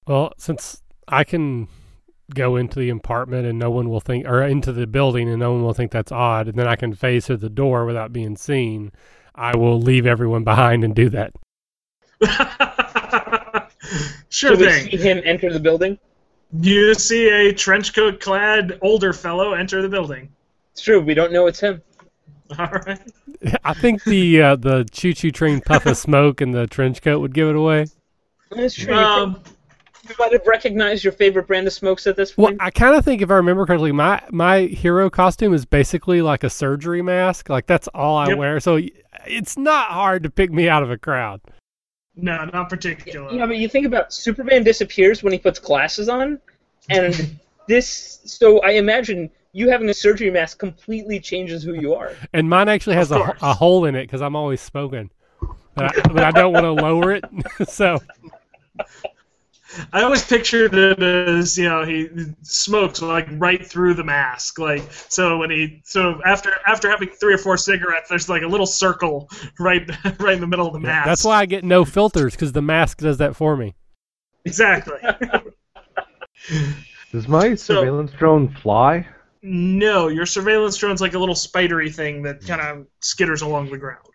[0.07, 1.67] Well, since I can
[2.33, 5.51] go into the apartment and no one will think, or into the building and no
[5.51, 8.35] one will think that's odd, and then I can face through the door without being
[8.35, 8.91] seen,
[9.35, 11.33] I will leave everyone behind and do that.
[14.29, 14.89] sure Should we thing.
[14.91, 15.97] see him enter the building?
[16.61, 20.29] You see a trench coat clad older fellow enter the building.
[20.71, 21.01] It's true.
[21.01, 21.81] We don't know it's him.
[22.59, 22.99] All right.
[23.63, 27.19] I think the uh, the choo choo train puff of smoke and the trench coat
[27.19, 27.87] would give it away.
[28.51, 28.93] It's true.
[28.93, 29.41] Um,
[30.07, 32.37] you might have recognized your favorite brand of smokes at this point.
[32.43, 32.61] Well, point.
[32.61, 36.43] I kind of think if I remember correctly, my my hero costume is basically like
[36.43, 37.49] a surgery mask.
[37.49, 38.37] Like that's all I Yep.
[38.37, 38.79] wear, so
[39.25, 41.41] it's not hard to pick me out of a crowd.
[42.15, 43.31] No, not particular.
[43.31, 46.39] Yeah, but you think about Superman disappears when he puts glasses on,
[46.89, 48.19] and this.
[48.25, 52.13] So I imagine you having a surgery mask completely changes who you are.
[52.33, 55.09] And mine actually has a, a hole in it because I'm always smoking,
[55.75, 57.23] but I, but I don't want to lower it.
[57.67, 57.99] so
[59.93, 62.09] I always pictured it as you know he
[62.41, 67.33] smokes like right through the mask, like so when he so after after having three
[67.33, 70.79] or four cigarettes, there's like a little circle right right in the middle of the
[70.79, 71.05] mask.
[71.05, 73.75] that's why I get no filters because the mask does that for me.
[74.45, 74.99] exactly.
[77.11, 79.07] Does my So- surveillance drone fly?
[79.41, 82.47] No, your surveillance drone's like a little spidery thing that hmm.
[82.47, 84.05] kind of skitters along the ground.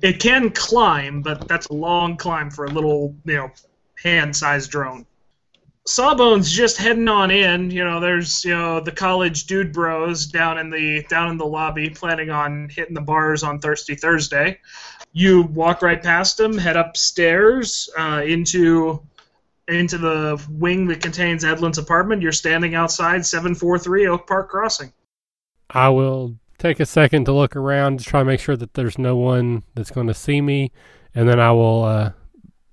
[0.00, 3.50] It can climb, but that's a long climb for a little, you know,
[4.02, 5.06] hand-sized drone.
[5.86, 7.70] Sawbones just heading on in.
[7.70, 11.46] You know, there's you know the college dude bros down in the down in the
[11.46, 14.58] lobby, planning on hitting the bars on Thirsty Thursday.
[15.12, 19.00] You walk right past them, head upstairs uh, into
[19.68, 22.20] into the wing that contains Edlund's apartment.
[22.20, 24.92] You're standing outside 743 Oak Park Crossing.
[25.70, 28.98] I will take a second to look around to try to make sure that there's
[28.98, 30.72] no one that's going to see me,
[31.14, 32.10] and then I will uh,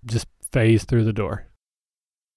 [0.06, 1.48] just phase through the door.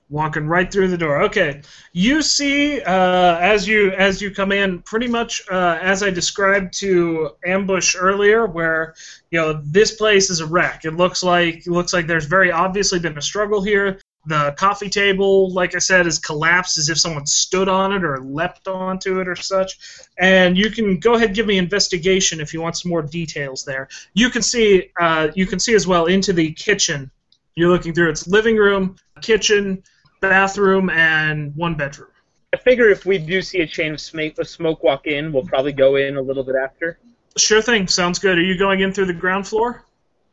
[0.09, 1.22] walking right through the door.
[1.22, 6.11] Okay, you see uh, as you as you come in, pretty much uh, as I
[6.11, 8.94] described to ambush earlier, where
[9.31, 10.85] you know this place is a wreck.
[10.85, 14.00] It looks like it looks like there's very obviously been a struggle here.
[14.29, 18.18] The coffee table, like I said, is collapsed as if someone stood on it or
[18.18, 19.79] leapt onto it or such.
[20.18, 23.64] And you can go ahead and give me investigation if you want some more details
[23.64, 23.88] there.
[24.14, 27.11] You can see uh, you can see as well into the kitchen.
[27.57, 29.83] You're looking through its living room, kitchen,
[30.21, 32.11] bathroom, and one bedroom.
[32.55, 35.45] I figure if we do see a chain of smoke, of smoke walk in, we'll
[35.47, 36.99] probably go in a little bit after.
[37.38, 37.88] Sure thing.
[37.88, 38.37] Sounds good.
[38.38, 39.85] Are you going in through the ground floor?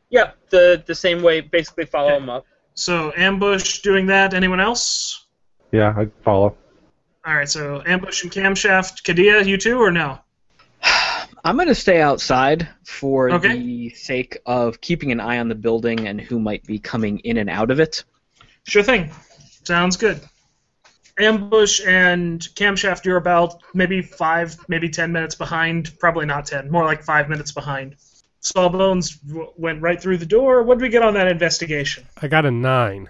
[0.10, 1.40] Yep, the the same way.
[1.42, 2.18] Basically, follow Okay.
[2.18, 2.46] him up.
[2.76, 4.34] So ambush doing that.
[4.34, 5.26] Anyone else?
[5.72, 6.56] Yeah, I follow.
[7.26, 9.04] All right, so ambush and camshaft.
[9.04, 10.20] Cadia, you too, or no?
[11.44, 13.58] I'm going to stay outside for Okay.
[13.58, 17.38] the sake of keeping an eye on the building and who might be coming in
[17.38, 18.04] and out of it.
[18.66, 19.12] Sure thing.
[19.66, 20.22] Sounds good.
[21.20, 25.92] Ambush and camshaft, you're about maybe five, maybe ten minutes behind.
[26.00, 27.98] Probably not ten, more like five minutes behind.
[28.40, 30.64] Sawbones w- went right through the door.
[30.64, 32.06] What did we get on that investigation?
[32.22, 33.10] I got a nine.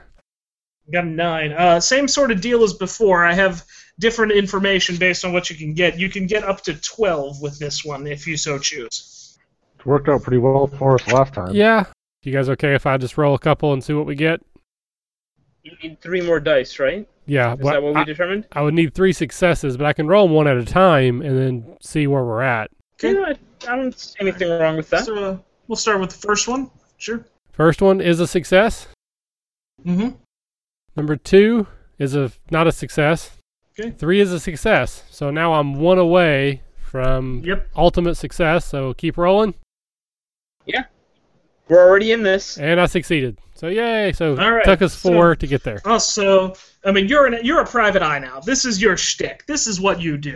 [0.92, 1.54] Got a nine.
[1.54, 3.24] Uh, same sort of deal as before.
[3.24, 3.64] I have
[4.00, 5.98] different information based on what you can get.
[5.98, 9.38] You can get up to twelve with this one if you so choose.
[9.80, 11.54] It worked out pretty well for us last time.
[11.54, 11.86] Yeah.
[12.24, 14.42] You guys okay if I just roll a couple and see what we get?
[15.64, 17.08] You need three more dice, right?
[17.26, 17.54] Yeah.
[17.54, 18.48] Is well, that what we I, determined?
[18.52, 21.38] I would need three successes, but I can roll 'em one at a time and
[21.38, 22.70] then see where we're at.
[23.00, 23.14] Okay.
[23.14, 23.34] Yeah,
[23.68, 25.06] I, I don't see anything wrong with that.
[25.06, 26.70] So uh, we'll start with the first one.
[26.98, 27.26] Sure.
[27.54, 28.88] First one is a success.
[29.86, 30.16] Mm-hmm.
[30.96, 33.38] Number two is a not a success.
[33.80, 33.92] Okay.
[33.92, 35.04] Three is a success.
[35.10, 37.70] So now I'm one away from Yep.
[37.76, 38.66] ultimate success.
[38.66, 39.56] So keep rolling,
[40.66, 40.84] Yeah.
[41.68, 42.58] We're already in this.
[42.60, 43.40] and I succeeded.
[43.56, 44.12] So yay!
[44.12, 45.80] So All right, took us so- four to get there.
[45.86, 46.54] Also,
[46.86, 48.40] I mean, you're an, you're a private eye now.
[48.42, 49.46] This is your shtick.
[49.48, 50.36] This is what you do.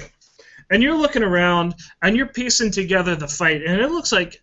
[0.72, 4.42] And you're looking around and you're piecing together the fight, and it looks like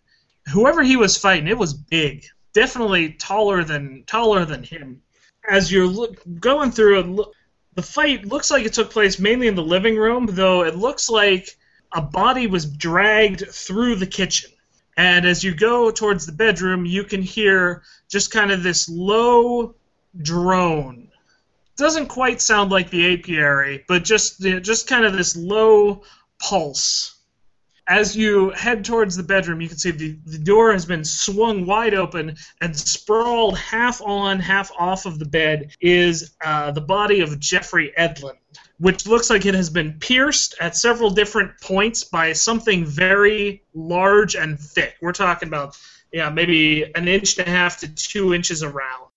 [0.53, 5.01] whoever he was fighting, it was big, definitely taller than taller than him.
[5.49, 7.33] As you're look, going through look,
[7.75, 11.09] the fight looks like it took place mainly in the living room, though it looks
[11.09, 11.57] like
[11.93, 14.51] a body was dragged through the kitchen.
[14.97, 19.75] And as you go towards the bedroom, you can hear just kind of this low
[20.21, 21.09] drone.
[21.75, 26.03] Doesn't quite sound like the apiary, but just just kind of this low
[26.39, 27.14] pulse.
[27.87, 31.65] As you head towards the bedroom, you can see the, the door has been swung
[31.67, 37.21] wide open, and sprawled half on, half off of the bed is uh, the body
[37.21, 38.37] of Jeffrey Edlund,
[38.79, 44.35] which looks like it has been pierced at several different points by something very large
[44.35, 44.95] and thick.
[44.99, 45.77] We're talking about,
[46.11, 49.09] yeah, maybe an inch and a half to two inches around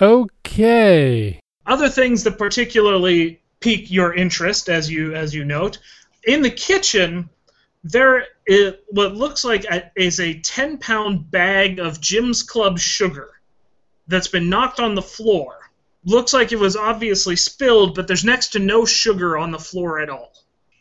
[0.00, 1.40] Okay.
[1.64, 5.78] other things that particularly pique your interest, as you as you note,
[6.24, 7.30] in the kitchen,
[7.90, 13.30] there is what looks like a, is a ten pound bag of Jim's Club sugar
[14.08, 15.70] that's been knocked on the floor.
[16.04, 19.98] Looks like it was obviously spilled, but there's next to no sugar on the floor
[20.00, 20.32] at all.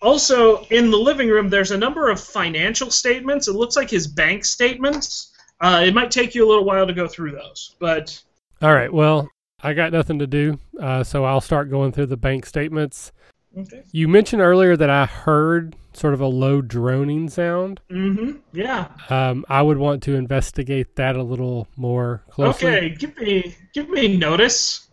[0.02, 3.48] Also, in the living room, there's a number of financial statements.
[3.48, 5.34] It looks like his bank statements.
[5.60, 8.22] Uh, it might take you a little while to go through those, but
[8.62, 8.92] All right.
[8.92, 9.28] Well,
[9.64, 13.12] I got nothing to do, uh, so I'll start going through the bank statements.
[13.58, 13.82] okay.
[13.92, 17.80] You mentioned earlier that I heard sort of a low droning sound.
[17.90, 18.38] Mm-hmm.
[18.54, 18.88] Yeah.
[19.10, 22.68] Um, I would want to investigate that a little more closely.
[22.68, 24.88] Okay, give me give me notice,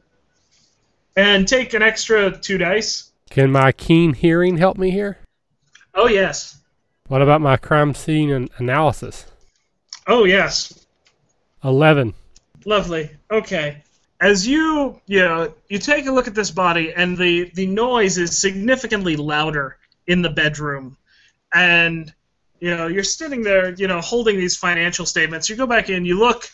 [1.16, 3.10] and take an extra two dice.
[3.30, 5.18] Can my keen hearing help me here?
[5.94, 6.58] Oh yes,
[7.08, 9.26] What about my crime scene an- analysis?
[10.06, 10.86] oh yes,
[11.64, 12.14] Eleven.
[12.64, 13.10] lovely.
[13.30, 13.82] Okay,
[14.20, 18.18] as you you know you take a look at this body, and the the noise
[18.18, 20.96] is significantly louder in the bedroom,
[21.52, 22.12] and
[22.60, 25.48] you know you're sitting there, you know, holding these financial statements.
[25.48, 26.48] You go back in, you look,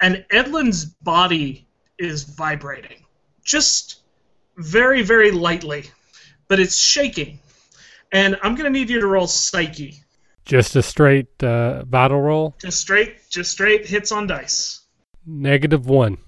[0.00, 1.66] and Edlund's body
[1.98, 3.04] is vibrating,
[3.44, 4.00] just
[4.56, 5.90] very very lightly,
[6.48, 7.38] but it's shaking.
[8.12, 10.02] And I'm gonna need you to roll psyche.
[10.44, 12.56] Just a straight uh, vital roll.
[12.58, 14.80] Just straight, just straight hits on dice.
[15.24, 16.18] Negative one.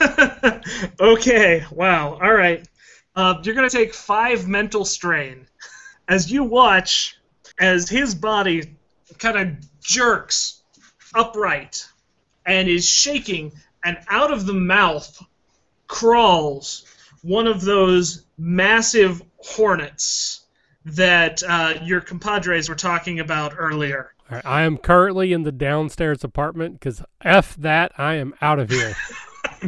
[1.00, 2.18] okay, wow.
[2.22, 2.66] All right.
[3.14, 5.45] Uh, you're going to take five mental strain
[6.08, 7.18] as you watch
[7.58, 8.76] as his body
[9.18, 10.62] kind of jerks
[11.14, 11.86] upright
[12.44, 13.52] and is shaking,
[13.84, 15.22] and out of the mouth
[15.88, 16.84] crawls
[17.22, 20.44] one of those massive hornets
[20.84, 24.12] that uh, your compadres were talking about earlier.
[24.30, 28.70] Right, I am currently in the downstairs apartment because F that, I am out of
[28.70, 28.94] here.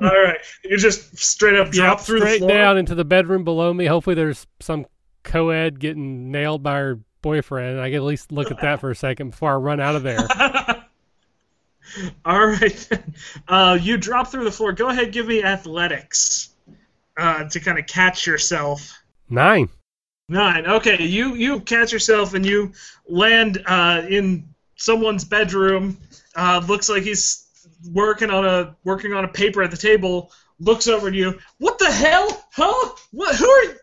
[0.00, 2.50] All right, you just straight up drop through straight the floor.
[2.50, 3.86] down into the bedroom below me.
[3.86, 4.86] Hopefully, there's some
[5.22, 7.80] co-ed getting nailed by her boyfriend.
[7.80, 10.02] I can at least look at that for a second before I run out of
[10.02, 10.18] there.
[12.24, 12.88] All right.
[13.48, 14.72] Uh, you drop through the floor.
[14.72, 16.50] Go ahead, give me athletics
[17.16, 19.02] uh, to kind of catch yourself.
[19.28, 19.68] Nine.
[20.28, 20.66] Nine.
[20.66, 22.72] Okay, you you catch yourself and you
[23.08, 25.98] land uh, in someone's bedroom.
[26.36, 27.48] Uh, looks like he's
[27.92, 30.30] working on a working on a paper at the table.
[30.60, 31.38] Looks over at you.
[31.58, 32.46] What the hell?
[32.52, 32.90] Huh?
[33.10, 33.34] What?
[33.34, 33.74] Who are you?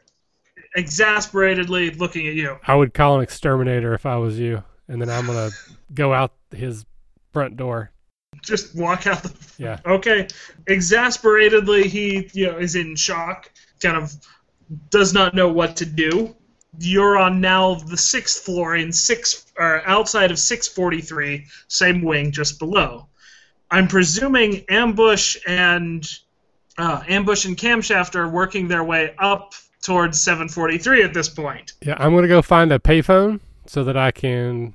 [0.78, 2.58] Exasperatedly looking at you.
[2.68, 5.50] I would call an exterminator if I was you, and then I'm gonna
[5.94, 6.86] go out his
[7.34, 7.92] front door.
[8.44, 9.80] Just walk out the Yeah.
[9.86, 10.28] Okay.
[10.68, 14.14] Exasperatedly, he you know is in shock, kind of
[14.92, 16.36] does not know what to do.
[16.80, 22.60] You're on now the sixth floor in six or outside of 643, same wing just
[22.60, 23.08] below.
[23.72, 26.08] I'm presuming Ambush and
[26.78, 29.54] uh, Ambush and Camshaft are working their way up
[29.88, 31.72] towards 743 at this point.
[31.82, 34.74] Yeah, I'm gonna go find a payphone so that I can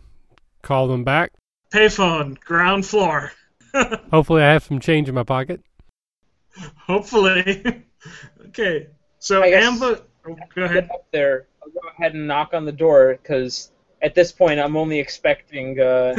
[0.62, 1.32] call them back.
[1.70, 3.30] Payphone, ground floor.
[4.10, 5.60] Hopefully, I have some change in my pocket.
[6.78, 7.84] Hopefully.
[8.46, 8.86] okay.
[9.18, 10.00] So I guess- Ambush.
[10.26, 10.88] Oh, go ahead.
[10.92, 11.46] Up there.
[11.62, 13.70] I'll go ahead and knock on the door because
[14.00, 16.14] at this point I'm only expecting uh,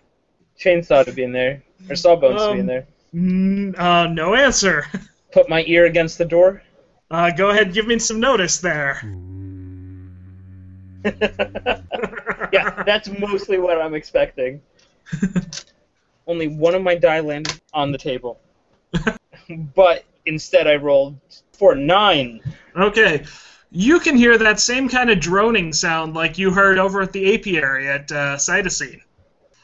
[0.58, 2.86] chainsaw to be in there or sawbones to be in Um, there.
[3.14, 4.86] Mm, uh, no answer.
[5.32, 6.62] Put my ear against the door.
[7.12, 9.02] Uh, go ahead, give me some notice there.
[12.52, 14.62] yeah, that's mostly what I'm expecting.
[16.26, 18.40] Only one of my die landed on the table,
[19.74, 21.18] but instead I rolled
[21.52, 22.40] for nine.
[22.74, 23.26] Okay.
[23.70, 27.34] You can hear that same kind of droning sound like you heard over at the
[27.34, 29.02] apiary at uh, Cytosine.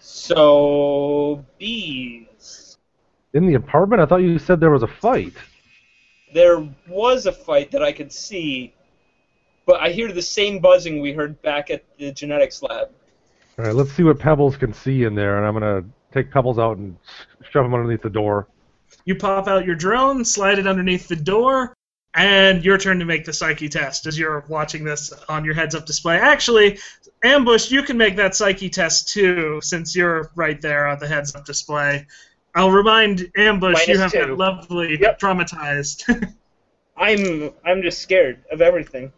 [0.01, 2.77] So bees.
[3.33, 5.33] In the apartment, I thought you said there was a fight.
[6.33, 8.75] There was a fight that I could see,
[9.67, 12.91] but I hear the same buzzing we heard back at the genetics lab.
[13.59, 16.59] All right, let's see what Pebbles can see in there, and I'm gonna take Pebbles
[16.59, 16.97] out and
[17.51, 18.47] shove him underneath the door.
[19.05, 21.75] You pop out your drone, slide it underneath the door,
[22.15, 25.75] and your turn to make the psyche test as you're watching this on your heads
[25.75, 26.17] up display.
[26.17, 26.79] Actually,
[27.25, 31.35] Ambush, you can make that psyche test too, since you're right there on the heads
[31.35, 32.07] up display.
[32.59, 34.19] I'll remind Ambush you have two.
[34.19, 35.21] that lovely Yep.
[35.21, 36.35] traumatized.
[36.97, 39.13] I'm I'm just scared of everything.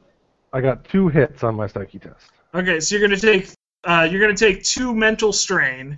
[0.53, 2.31] I got two hits on my psyche test.
[2.55, 3.49] okay, so you're gonna take
[3.85, 5.97] uh, you're gonna take two mental strain.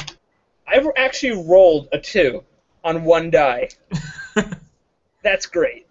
[0.68, 2.44] I've actually rolled a two
[2.84, 3.70] on one die.
[5.22, 5.86] That's great.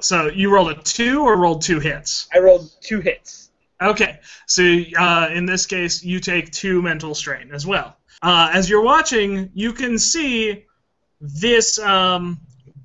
[0.00, 2.28] So you rolled a two or rolled two hits?
[2.32, 3.50] I rolled two hits.
[3.82, 4.62] Okay, so
[4.96, 7.96] uh, in this case, you take two mental strain as well.
[8.22, 10.64] Uh, as you're watching, you can see
[11.20, 11.78] this.
[11.78, 12.40] Um,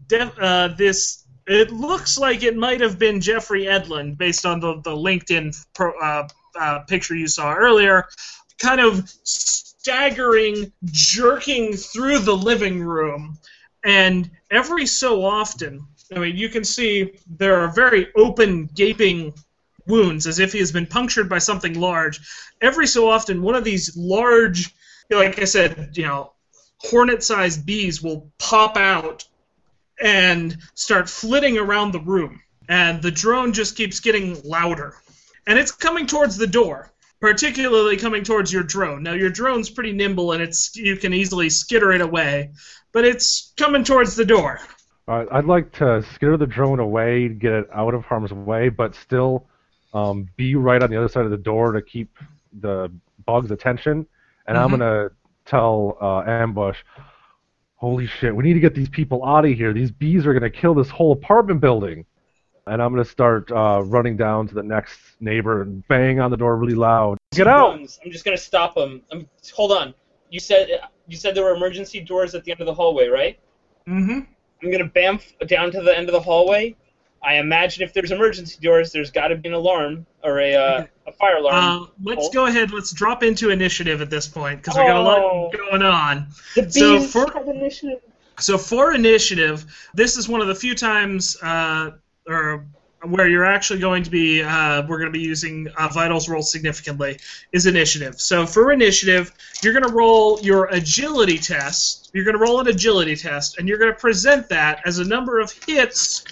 [0.08, 1.24] def- uh, this.
[1.48, 5.91] It looks like it might have been Jeffrey Edlund, based on the the LinkedIn pro,
[6.00, 6.28] uh,
[6.60, 8.06] uh, picture you saw earlier.
[8.58, 13.38] Kind of staggering, jerking through the living room,
[13.84, 19.34] and every so often, I mean, you can see there are very open, gaping
[19.88, 22.19] wounds as if he has been punctured by something large.
[22.62, 24.74] Every so often, one of these large,
[25.10, 26.34] like I said, you know,
[26.80, 29.26] hornet-sized bees will pop out
[30.02, 34.96] and start flitting around the room, and the drone just keeps getting louder,
[35.48, 36.91] and it's coming towards the door.
[37.22, 39.02] Particularly coming towards your drone.
[39.02, 42.52] Now your drone's pretty nimble and it's you can easily skitter it away,
[42.91, 44.60] but it's coming towards the door.
[45.08, 48.96] Right, I'd like to skitter the drone away, get it out of harm's way, but
[48.96, 49.48] still
[49.94, 52.15] um, be right on the other side of the door to keep
[52.60, 52.91] the
[53.26, 54.06] bug's attention.
[54.47, 54.79] And I'm Mhm.
[54.79, 55.10] gonna
[55.45, 56.77] tell uh, Ambush,
[57.75, 59.73] "Holy shit, we need to get these people out of here.
[59.73, 62.05] These bees are gonna kill this whole apartment building."
[62.67, 66.38] And I'm gonna start uh, running down to the next neighbor and bang on the
[66.38, 67.17] door really loud.
[67.34, 67.73] Get out!
[67.73, 69.01] I'm just gonna stop him.
[69.12, 69.93] I'm, hold on.
[70.29, 70.69] You said
[71.08, 73.39] you said there were emergency doors at the end of the hallway, right?
[73.88, 74.21] Mm-hmm.
[74.63, 76.75] I'm gonna bamf down to the end of the hallway.
[77.25, 80.85] I imagine if there's emergency doors, there's got to be an alarm or a uh,
[81.07, 81.55] a fire alarm.
[81.83, 82.31] Uh, let's Oh.
[82.31, 82.71] go ahead.
[82.71, 85.03] Let's drop into initiative at this point because we got a Oh.
[85.49, 86.27] lot going on.
[86.55, 87.99] the so for- have initiative.
[88.39, 91.91] So for initiative, this is one of the few times, uh,
[92.27, 92.65] or
[93.03, 96.41] where you're actually going to be, uh, we're going to be using uh, vitals roll
[96.41, 97.17] significantly,
[97.53, 98.19] is initiative.
[98.19, 99.31] So for initiative,
[99.63, 102.09] you're going to roll your agility test.
[102.13, 105.05] You're going to roll an agility test, and you're going to present that as a
[105.05, 106.25] number of hits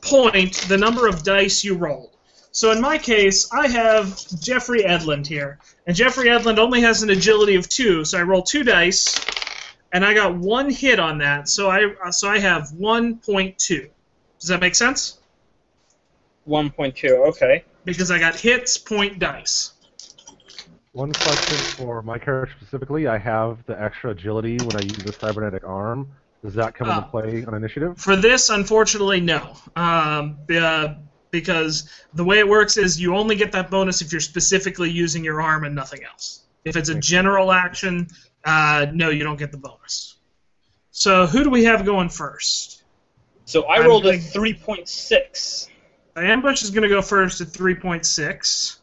[0.00, 2.16] point the number of dice you rolled.
[2.52, 7.10] So in my case, I have Jeffrey Edlund here, and Jeffrey Edlund only has an
[7.10, 9.24] agility of two, so I roll two dice,
[9.92, 13.58] and I got one hit on that, so I uh, so I have one point
[13.58, 13.88] two.
[14.40, 15.18] Does that make sense?
[16.48, 17.28] 1.2.
[17.28, 17.64] Okay.
[17.84, 19.72] Because I got hits, point dice.
[20.92, 23.06] One question for my character specifically.
[23.06, 26.08] I have the extra agility when I use the cybernetic arm.
[26.42, 26.98] Does that come Ah.
[26.98, 27.98] into play on initiative?
[27.98, 29.56] For this, unfortunately, no.
[29.76, 30.94] Um, uh,
[31.30, 35.22] because the way it works is you only get that bonus if you're specifically using
[35.22, 36.46] your arm and nothing else.
[36.64, 38.08] If it's a general action,
[38.44, 40.16] uh, no, you don't get the bonus.
[40.90, 42.82] So who do we have going first?
[43.44, 45.68] So I I'm rolled a thinking- 3.6.
[46.16, 48.80] Ambush is going to go first at 3.6.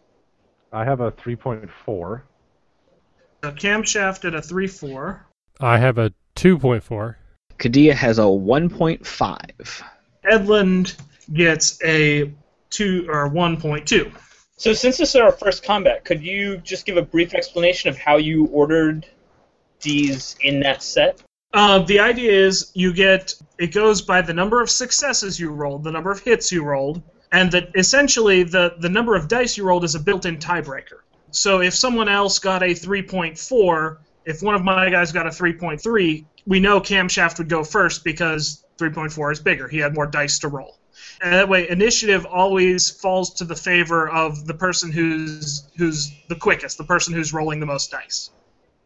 [0.72, 2.22] I have a 3.4.
[3.43, 5.20] So Camshaft at a 3.4.
[5.60, 7.16] I have a 2.4.
[7.58, 9.84] Cadia has a 1.5.
[10.30, 10.95] Edlund
[11.34, 12.32] gets a
[12.70, 14.12] two or 1.2.
[14.58, 17.97] So since this is our first combat, could you just give a brief explanation of
[17.97, 19.05] how you ordered
[19.82, 21.22] these in that set?
[21.53, 25.84] Uh, the idea is you get it goes by the number of successes you rolled,
[25.84, 27.01] the number of hits you rolled,
[27.32, 31.01] and that essentially the the number of dice you rolled is a built-in tiebreaker.
[31.32, 36.26] So if someone else got a 3.4, if one of my guys got a 3.3,
[36.48, 39.68] we know Camshaft would go first because 3.4 is bigger.
[39.68, 40.80] He had more dice to roll.
[41.22, 46.36] And that way, initiative always falls to the favor of the person who's who's the
[46.36, 48.32] quickest, the person who's rolling the most dice.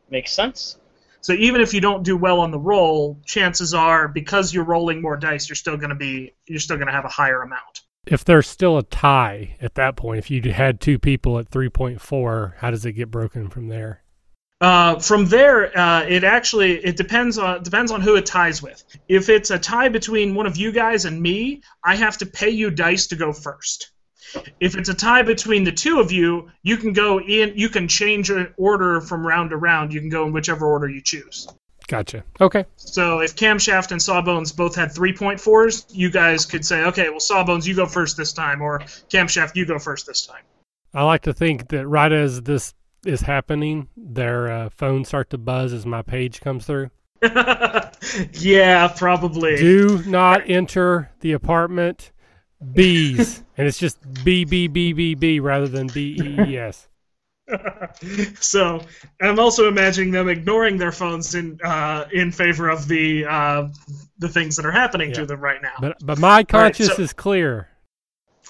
[0.09, 0.78] Makes sense.
[1.22, 5.01] So even if you don't do well on the roll, chances are because you're rolling
[5.01, 7.82] more dice, you're still going to be you're still going to have a higher amount.
[8.07, 12.55] If there's still a tie at that point, if you had two people at 3.4,
[12.57, 14.01] how does it get broken from there?
[14.62, 18.84] Uh, from there, uh, it actually it depends on depends on who it ties with.
[19.07, 22.51] If it's a tie between one of you guys and me, I have to pay
[22.51, 23.91] you dice to go first.
[24.59, 27.53] If it's a tie between the two of you, you can go in.
[27.55, 29.93] You can change an order from round to round.
[29.93, 31.47] You can go in whichever order you choose.
[31.88, 32.24] Gotcha.
[32.39, 32.66] Okay.
[32.78, 37.68] So if Camshaft and Sawbones both had 3.4s, you guys could say, okay, well, Sawbones,
[37.68, 40.43] you go first this time, or Camshaft, you go first this time.
[40.93, 42.74] I like to think that right as this
[43.06, 46.89] is happening, their uh, phones start to buzz as my page comes through.
[48.34, 49.56] yeah, probably.
[49.58, 52.12] Do not enter the apartment.
[52.74, 56.88] Bees, and it's just B B B B B rather than B E E S.
[58.39, 58.82] so
[59.20, 63.68] I'm also imagining them ignoring their phones in uh, in favor of the uh,
[64.20, 65.16] the things that are happening Yeah.
[65.16, 65.74] to them right now.
[65.80, 67.68] But but my conscience so- is clear.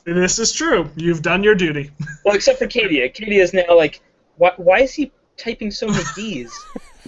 [0.05, 0.89] this is true.
[0.97, 1.91] You've done your duty.
[2.25, 3.15] Well, except for Cadia.
[3.15, 4.01] Cadia is now like,
[4.41, 6.51] why, why is he typing so many D's?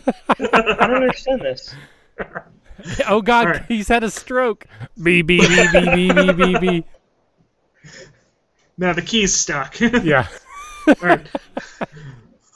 [0.06, 1.74] I don't understand this.
[3.08, 3.66] Oh God, All right.
[3.68, 4.68] he's had a stroke.
[5.02, 6.86] B B B B B B B B.
[8.78, 9.80] Now the key's stuck.
[10.04, 10.28] Yeah.
[10.88, 11.26] Alright.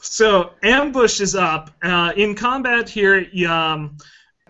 [0.01, 3.17] So ambush is up uh, in combat here.
[3.17, 3.97] you, Um,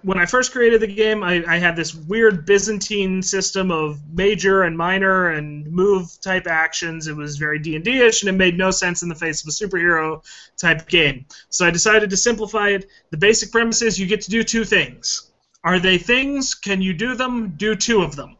[0.07, 4.63] when I first created the game, I, I had this weird Byzantine system of major
[4.63, 7.07] and minor and move type actions.
[7.07, 9.49] It was very D and D-ish, and it made no sense in the face of
[9.49, 10.23] a superhero
[10.55, 11.25] type game.
[11.49, 12.89] So I decided to simplify it.
[13.09, 15.29] The basic premise is you get to do two things.
[15.65, 16.55] Are they things?
[16.55, 17.55] Can you do them?
[17.57, 18.37] Do two of them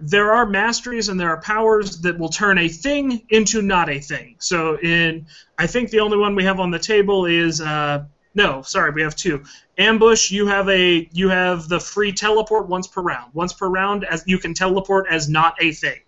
[0.00, 3.98] there are masteries and there are powers that will turn a thing into not a
[3.98, 4.36] thing.
[4.38, 5.26] So in
[5.58, 8.04] I think the only one we have on the table is uh,
[8.38, 9.42] no, sorry, we have two.
[9.76, 13.34] Ambush, you have a you have the free teleport once per round.
[13.34, 16.00] Once per round as you can teleport as not a thing.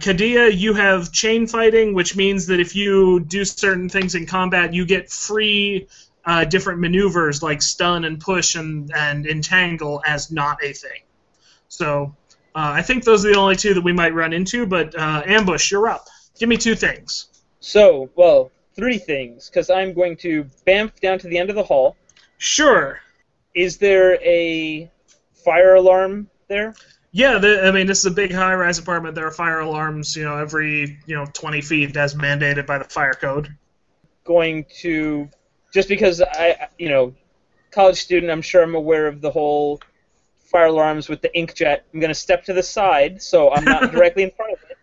[0.00, 4.74] Cadia, you have chain fighting, which means that if you do certain things in combat,
[4.74, 5.86] you get free
[6.24, 11.02] uh, different maneuvers like stun and push and, and entangle as not a thing.
[11.68, 12.14] So
[12.54, 15.22] uh, I think those are the only two that we might run into, but uh,
[15.26, 16.06] Ambush, you're up.
[16.38, 17.28] Give me two things.
[17.60, 21.64] So, well, three things, because I'm going to bamf down to the end of the
[21.64, 21.96] hall.
[22.38, 23.00] Sure.
[23.52, 24.88] Is there a
[25.44, 26.74] fire alarm there?
[27.10, 29.16] Yeah, the, I mean, this is a big high-rise apartment.
[29.16, 32.84] There are fire alarms, you know, every you know 20 feet as mandated by the
[32.84, 33.48] fire code.
[34.24, 35.28] Going to
[35.74, 37.14] just because I, you know,
[37.72, 39.80] college student, I'm sure I'm aware of the whole
[40.38, 41.80] fire alarms with the inkjet.
[41.92, 44.78] I'm going to step to the side so I'm not directly in front of it,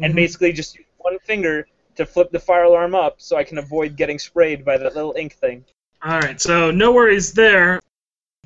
[0.00, 0.16] and Mhm.
[0.16, 1.66] basically just use one finger
[1.96, 5.14] to flip the fire alarm up so I can avoid getting sprayed by that little
[5.16, 5.64] ink thing.
[6.02, 7.80] All right, so no worries there.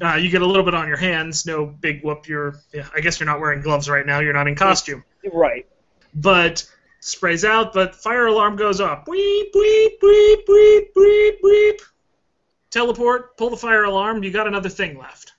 [0.01, 1.45] Uh, you get a little bit on your hands.
[1.45, 2.29] No big whoop.
[2.29, 2.61] You're.
[2.73, 4.21] Yeah, I guess you're not wearing gloves right now.
[4.21, 5.03] You're not in costume.
[5.33, 5.67] Right.
[6.15, 6.69] But
[7.01, 7.73] sprays out.
[7.73, 9.09] But fire alarm goes off.
[9.09, 11.81] Weep weep weep weep weep weep.
[12.71, 13.37] Teleport.
[13.37, 14.23] Pull the fire alarm.
[14.23, 15.33] You got another thing left.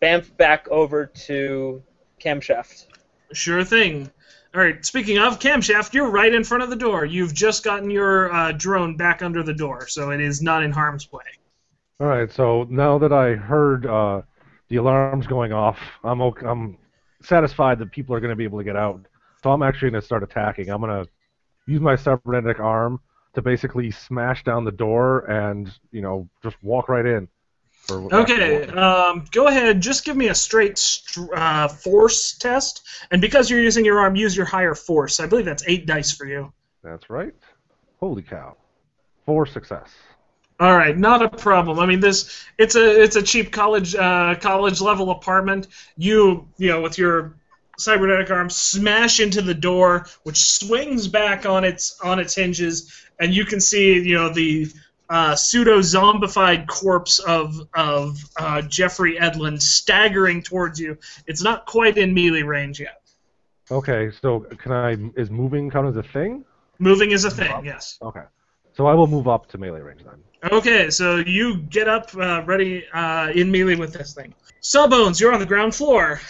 [0.00, 1.82] Bamf back over to
[2.22, 2.86] camshaft.
[3.32, 4.10] Sure thing.
[4.54, 4.84] All right.
[4.86, 7.04] Speaking of camshaft, you're right in front of the door.
[7.04, 10.70] You've just gotten your uh, drone back under the door, so it is not in
[10.70, 11.24] harm's way.
[11.98, 14.22] All right, so now that I heard uh,
[14.68, 16.76] the alarms going off, I'm okay, I'm
[17.22, 19.04] satisfied that people are going to be able to get out.
[19.42, 20.70] So I'm actually going to start attacking.
[20.70, 21.10] I'm going to
[21.66, 23.00] use my cybernetic arm
[23.34, 27.28] to basically smash down the door and you know just walk right in.
[27.86, 28.66] For- Okay.
[28.66, 29.80] Um, go ahead.
[29.80, 34.16] Just give me a straight str- uh, force test, and because you're using your arm,
[34.16, 35.20] use your higher force.
[35.20, 36.52] I believe that's eight dice for you.
[36.82, 37.34] That's right.
[38.00, 38.56] Holy cow!
[39.26, 39.88] Four success.
[40.60, 41.78] All right, not a problem.
[41.80, 45.66] I mean, this it's a it's a cheap college uh, college level apartment.
[45.96, 47.34] You you know with your
[47.76, 53.34] cybernetic arm smash into the door, which swings back on its on its hinges, and
[53.34, 54.68] you can see you know the
[55.10, 60.98] uh, pseudo zombified corpse of of uh, Jeffrey Edlund staggering towards you.
[61.26, 63.00] It's not quite in melee range yet.
[63.70, 64.96] Okay, so can I?
[65.16, 66.44] Is moving count as a thing?
[66.78, 67.98] Moving is a thing, yes.
[68.02, 68.22] Okay.
[68.76, 70.52] So I will move up to melee range then.
[70.52, 74.34] Okay, so you get up, uh, ready uh, in melee with this thing.
[74.60, 76.20] Sawbones, you're on the ground floor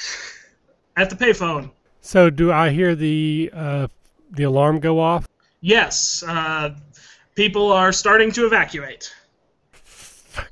[0.96, 1.70] at the payphone.
[2.00, 3.88] So do I hear the uh,
[4.30, 5.26] the alarm go off?
[5.60, 6.74] Yes, uh,
[7.34, 9.12] people are starting to evacuate.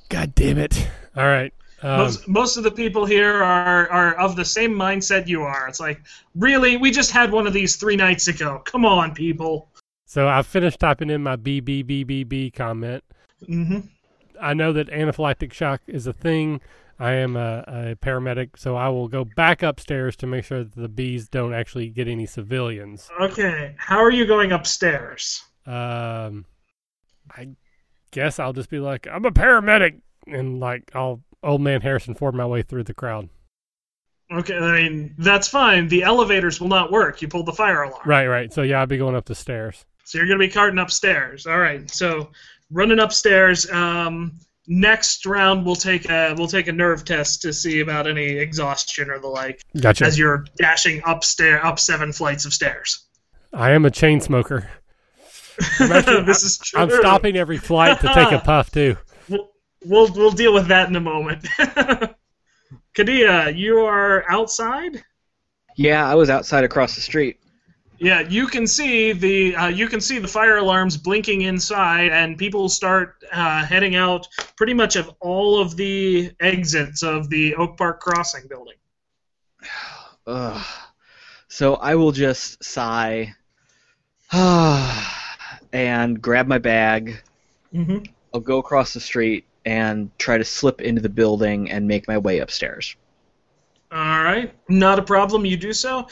[0.08, 0.88] God damn it!
[1.16, 1.52] All right.
[1.82, 5.66] Um, most, most of the people here are, are of the same mindset you are.
[5.66, 6.00] It's like,
[6.36, 6.76] really?
[6.76, 8.62] We just had one of these three nights ago.
[8.64, 9.68] Come on, people.
[10.04, 13.02] so I finished typing in my B B B B B comment.
[13.46, 13.80] hmm
[14.40, 16.60] I know that anaphylactic shock is a thing.
[16.98, 20.74] I am a, a paramedic, so I will go back upstairs to make sure that
[20.74, 23.08] the bees don't actually get any civilians.
[23.20, 25.42] Okay, how are you going upstairs?
[25.66, 26.44] Um,
[27.36, 27.48] I
[28.10, 32.34] guess I'll just be like, I'm a paramedic, and like I'll old man Harrison Ford
[32.34, 33.28] my way through the crowd.
[34.32, 35.88] Okay, I mean, that's fine.
[35.88, 37.20] The elevators will not work.
[37.20, 38.02] You pulled the fire alarm.
[38.06, 38.52] Right, right.
[38.52, 39.84] So yeah, I'll be going up the stairs.
[40.04, 41.46] So you're going to be carting upstairs.
[41.46, 41.90] All right.
[41.90, 42.30] So
[42.70, 43.70] running upstairs.
[43.70, 48.24] Um, next round, we'll take a we'll take a nerve test to see about any
[48.38, 50.04] exhaustion or the like Gotcha.
[50.04, 53.06] as you're dashing upstairs up seven flights of stairs.
[53.52, 54.68] I am a chain smoker.
[55.80, 56.80] Actually- this is true.
[56.80, 58.96] I'm stopping every flight to take a puff too.
[59.28, 59.50] We'll,
[59.84, 61.46] we'll we'll deal with that in a moment.
[62.94, 65.02] Cadia, you are outside.
[65.76, 67.38] Yeah, I was outside across the street.
[67.98, 72.36] Yeah, you can see the uh, you can see the fire alarms blinking inside, and
[72.36, 74.26] people start uh, heading out
[74.56, 78.74] pretty much of all of the exits of the Oak Park Crossing building.
[80.26, 80.66] Ugh.
[81.48, 83.34] So I will just sigh
[85.72, 87.22] and grab my bag.
[87.74, 88.04] Mm-hmm.
[88.34, 92.18] I'll go across the street and try to slip into the building and make my
[92.18, 92.96] way upstairs.
[93.90, 95.44] All right, not a problem.
[95.44, 96.08] You do so.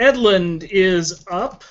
[0.00, 1.64] Edlund is up,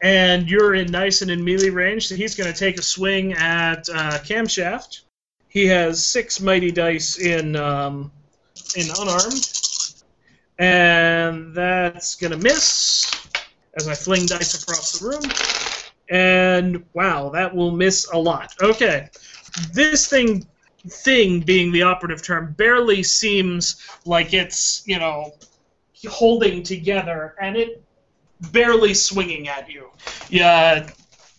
[0.00, 3.32] and you're in nice and in melee range, so he's going to take a swing
[3.34, 5.00] at uh, Camshaft.
[5.48, 8.10] He has six mighty dice in um,
[8.76, 9.50] in unarmed,
[10.58, 13.10] and that's going to miss
[13.76, 15.22] as I fling dice across the room.
[16.12, 18.52] And wow, that will miss a lot.
[18.62, 19.08] Okay,
[19.72, 20.46] this thing
[20.86, 25.32] thing being the operative term barely seems like it's you know
[26.10, 27.82] holding together and it
[28.50, 29.88] barely swinging at you
[30.28, 30.84] yeah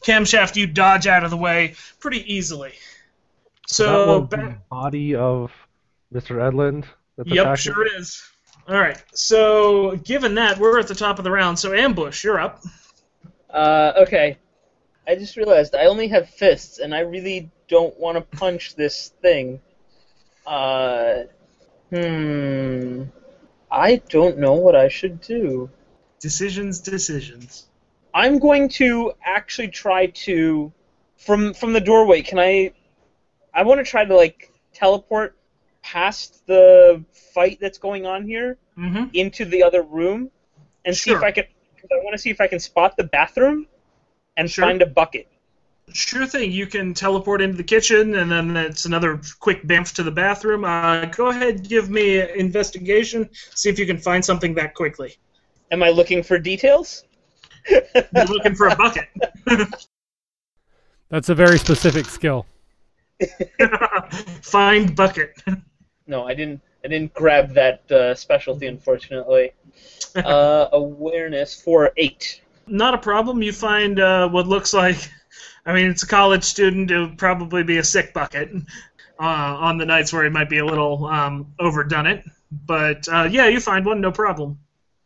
[0.02, 5.14] camshaft you dodge out of the way pretty easily that so was the ba- body
[5.14, 5.52] of
[6.14, 6.38] Mr.
[6.38, 6.86] Edlund.
[7.18, 7.58] Yep attacking?
[7.58, 8.24] sure it is
[8.70, 12.40] all right so given that we're at the top of the round so ambush you're
[12.40, 12.64] up
[13.54, 14.38] Uh, okay.
[15.08, 19.10] I just realized I only have fists, and I really don't want to punch this
[19.22, 19.60] thing.
[20.45, 21.24] Uh,
[21.89, 23.04] hmm.
[23.72, 25.70] I don't know what I should do.
[26.20, 27.68] decisions decisions
[28.14, 30.72] I'm going to actually try to,
[31.18, 32.22] from from the doorway.
[32.22, 32.74] Can I?
[33.54, 35.36] I want to try to like teleport
[35.82, 39.06] past the fight that's going on here mm-hmm.
[39.14, 40.30] into the other room,
[40.86, 41.45] and see if I can.
[41.84, 43.68] I want to see if I can spot the bathroom,
[44.38, 44.66] and Sure.
[44.66, 45.28] find a bucket.
[45.92, 46.52] Sure thing.
[46.52, 50.64] You can teleport into the kitchen, and then it's another quick bamf to the bathroom.
[50.64, 53.30] Uh, go ahead, give me an investigation.
[53.54, 55.18] See if you can find something that quickly.
[55.72, 57.04] Am I looking for details?
[57.70, 59.08] You're looking for a bucket.
[61.10, 62.46] That's a very specific skill.
[64.42, 65.38] Find bucket.
[66.08, 66.62] No, I didn't.
[66.84, 69.52] I didn't grab that uh, specialty, unfortunately.
[70.16, 72.42] Uh, awareness for eight.
[72.68, 73.41] Not a problem.
[73.41, 74.97] You find uh, what looks like.
[75.66, 76.91] I mean, it's a college student.
[76.91, 78.49] It would probably be a sick bucket
[79.20, 82.24] uh, on the nights where he might be a little um, overdone it.
[82.51, 84.59] But uh, yeah, you find one, no problem.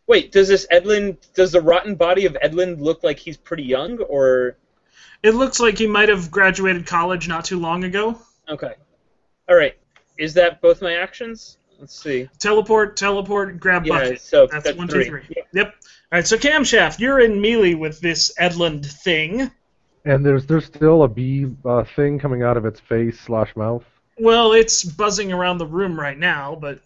[0.08, 1.18] Wait, does this Edlund?
[1.34, 4.58] Does the rotten body of Edlund look like he's pretty young, or
[5.22, 8.20] It looks like he might have graduated college not too long ago.
[8.50, 8.74] okay?
[9.50, 9.78] All right.
[10.18, 11.58] Is that both my actions?
[11.80, 12.28] Let's see.
[12.40, 14.22] Teleport, teleport, grab Yeah, bucket.
[14.22, 15.22] so That's, that's one, two, three.
[15.22, 15.36] three.
[15.54, 15.76] Yep.
[16.12, 16.28] All right.
[16.28, 19.52] So camshaft, you're in melee with this Edlund thing.
[20.06, 23.84] And there's there's still a bee uh, thing coming out of its face slash mouth.
[24.20, 26.80] Well, it's buzzing around the room right now, but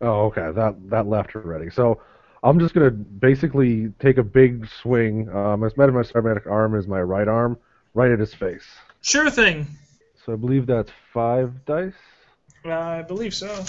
[0.00, 0.50] Oh, okay.
[0.52, 1.70] That that left already.
[1.70, 2.00] So
[2.42, 5.28] I'm just gonna basically take a big swing.
[5.34, 7.58] Um, as matter of my cybernetic arm is my right arm,
[7.94, 8.64] right at his face.
[9.00, 9.66] sure thing.
[10.24, 11.94] So I believe that's five dice.
[12.66, 13.64] I believe so.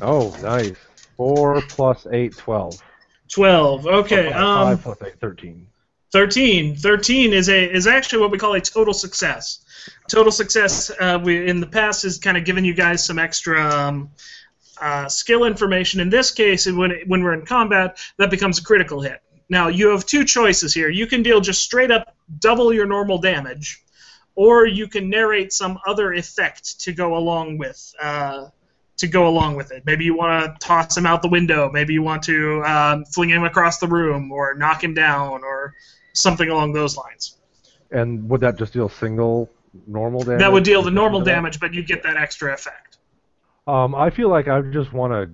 [0.00, 0.76] Oh, nice.
[1.16, 2.82] Four plus eight, twelve.
[3.28, 3.86] Twelve.
[3.86, 4.32] Okay.
[4.32, 5.68] Um, five plus eight, thirteen.
[6.10, 6.74] 13.
[6.74, 9.60] 13 is a is actually what we call a total success.
[10.08, 13.62] Total success uh, we in the past has kind of given you guys some extra
[13.62, 14.10] um,
[14.80, 16.00] uh, skill information.
[16.00, 19.20] In this case, when when we're in combat, that becomes a critical hit.
[19.48, 20.88] Now you have two choices here.
[20.88, 23.82] You can deal just straight up double your normal damage,
[24.34, 28.46] or you can narrate some other effect to go along with uh,
[28.98, 29.84] to go along with it.
[29.86, 31.70] Maybe you want to toss him out the window.
[31.72, 35.74] Maybe you want to um, fling him across the room, or knock him down, or
[36.12, 37.36] something along those lines.
[37.90, 39.50] And would that just deal single
[39.86, 40.40] normal damage?
[40.40, 41.34] That would deal the normal addition to that?
[41.36, 42.98] damage, but you get that extra effect.
[43.66, 45.30] Um, I feel like I just want to,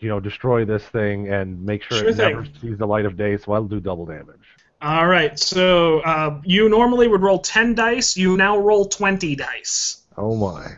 [0.00, 3.16] you know, destroy this thing and make sure Sure it never sees the light of
[3.16, 3.36] day.
[3.38, 4.40] So I'll do double damage.
[4.82, 8.18] All right, so uh, you normally would roll 10 dice.
[8.18, 10.02] You now roll 20 dice.
[10.18, 10.72] Oh my!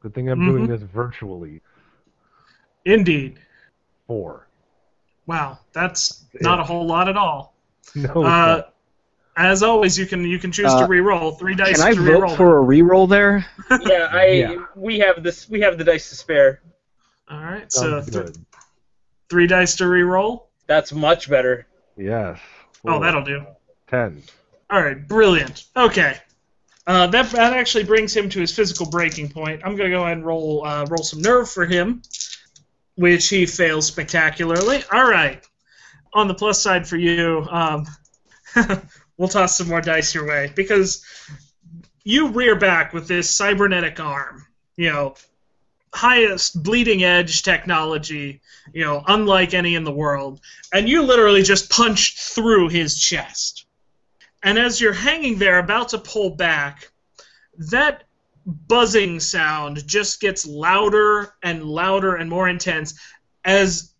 [0.00, 0.50] Good thing I'm Mm-hmm.
[0.50, 1.60] doing this virtually.
[2.84, 3.38] Indeed.
[4.06, 4.46] Four.
[5.26, 7.54] Wow, that's not a whole lot at all.
[7.94, 8.22] No.
[8.24, 8.62] Uh,
[9.36, 12.00] as always, you can you can choose Uh, to re-roll three dice Can I to
[12.00, 12.36] vote re-roll.
[12.36, 13.44] for a reroll there?
[13.70, 14.64] Yeah, I Yeah.
[14.74, 16.60] we have this we have the dice to spare.
[17.30, 18.34] All right, so th-
[19.28, 20.48] three dice to re-roll.
[20.66, 21.66] That's much better.
[21.96, 22.38] Yes.
[22.86, 23.44] Oh, that'll do.
[23.88, 24.22] Ten.
[24.70, 25.64] All right, brilliant.
[25.76, 26.16] Okay,
[26.88, 29.60] uh, that that actually brings him to his physical breaking point.
[29.62, 32.00] I'm gonna go ahead and roll uh, roll some nerve for him,
[32.94, 34.82] which he fails spectacularly.
[34.90, 35.46] All right.
[36.14, 37.86] On the plus side for you, um,
[39.18, 41.04] we'll toss some more dice your way because
[42.04, 44.46] you rear back with this cybernetic arm.
[44.76, 45.14] You know,
[45.92, 48.40] highest bleeding edge technology.
[48.72, 50.40] You know, unlike any in the world,
[50.72, 53.66] and you literally just punched through his chest.
[54.42, 56.90] And as you're hanging there about to pull back,
[57.70, 58.04] that
[58.46, 62.98] buzzing sound just gets louder and louder and more intense
[63.44, 63.92] as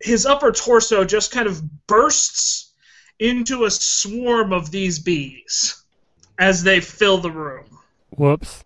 [0.00, 2.72] his upper torso just kind of bursts
[3.18, 5.82] into a swarm of these bees
[6.38, 7.66] as they fill the room.
[8.10, 8.64] Whoops.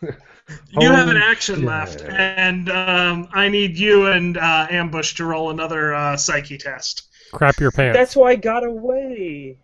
[0.00, 1.64] You have an action shit.
[1.64, 7.08] left, and um, I need you and uh, Ambush to roll another uh, psyche test.
[7.32, 7.96] Crap your pants.
[7.96, 9.56] That's why I got away.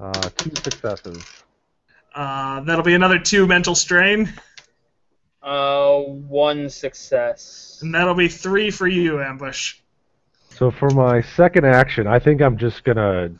[0.00, 1.24] Uh, two successes.
[2.14, 4.32] Uh, that'll be another two mental strain,
[5.42, 7.78] Uh, one success.
[7.82, 9.76] and that'll be three for you, Ambush.
[10.50, 13.30] So for my second action, I think I'm just gonna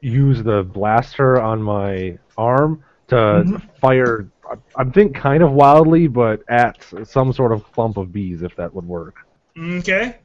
[0.00, 3.62] use the blaster on my arm to Mhm.
[3.80, 4.26] fire.
[4.50, 8.54] I- I'm think kind of wildly, but at some sort of clump of bees, if
[8.56, 9.16] that would work.
[9.58, 10.16] Okay.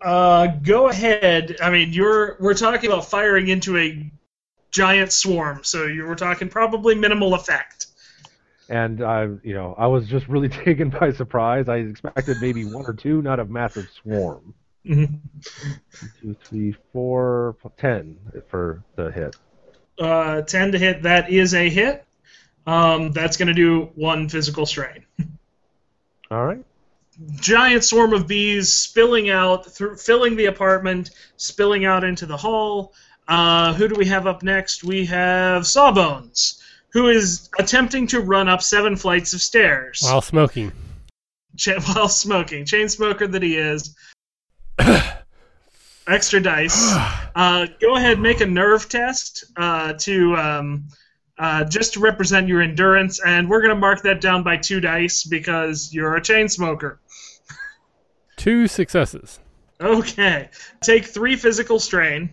[0.00, 1.56] Uh, go ahead.
[1.62, 4.10] I mean, you're we're talking about firing into a
[4.70, 7.86] giant swarm, so you were talking probably minimal effect.
[8.68, 11.68] And I, you know, I was just really taken by surprise.
[11.68, 14.54] I expected maybe one or two, not a massive swarm.
[14.86, 18.16] Two, three, four, ten
[18.48, 19.36] for the hit.
[19.98, 21.02] Uh, ten to hit.
[21.02, 22.04] That is a hit.
[22.66, 25.04] Um, that's going to do one physical strain.
[26.30, 26.64] All right.
[27.36, 32.94] Giant swarm of bees spilling out, through, filling the apartment, spilling out into the hall.
[33.28, 34.82] Uh, who do we have up next?
[34.82, 36.62] We have Sawbones,
[36.92, 40.00] who is attempting to run up seven flights of stairs.
[40.02, 40.72] While smoking.
[41.56, 42.64] Cha- while smoking.
[42.64, 43.94] Chain smoker that he is.
[46.08, 46.94] Extra dice.
[47.38, 50.88] Uh, go ahead, make a nerve test uh, to um,
[51.38, 55.22] uh, just to represent your endurance, and we're gonna mark that down by two dice
[55.22, 56.98] because you're a chain smoker.
[58.36, 59.38] Two successes.
[59.80, 60.48] Okay,
[60.80, 62.30] take three physical strain,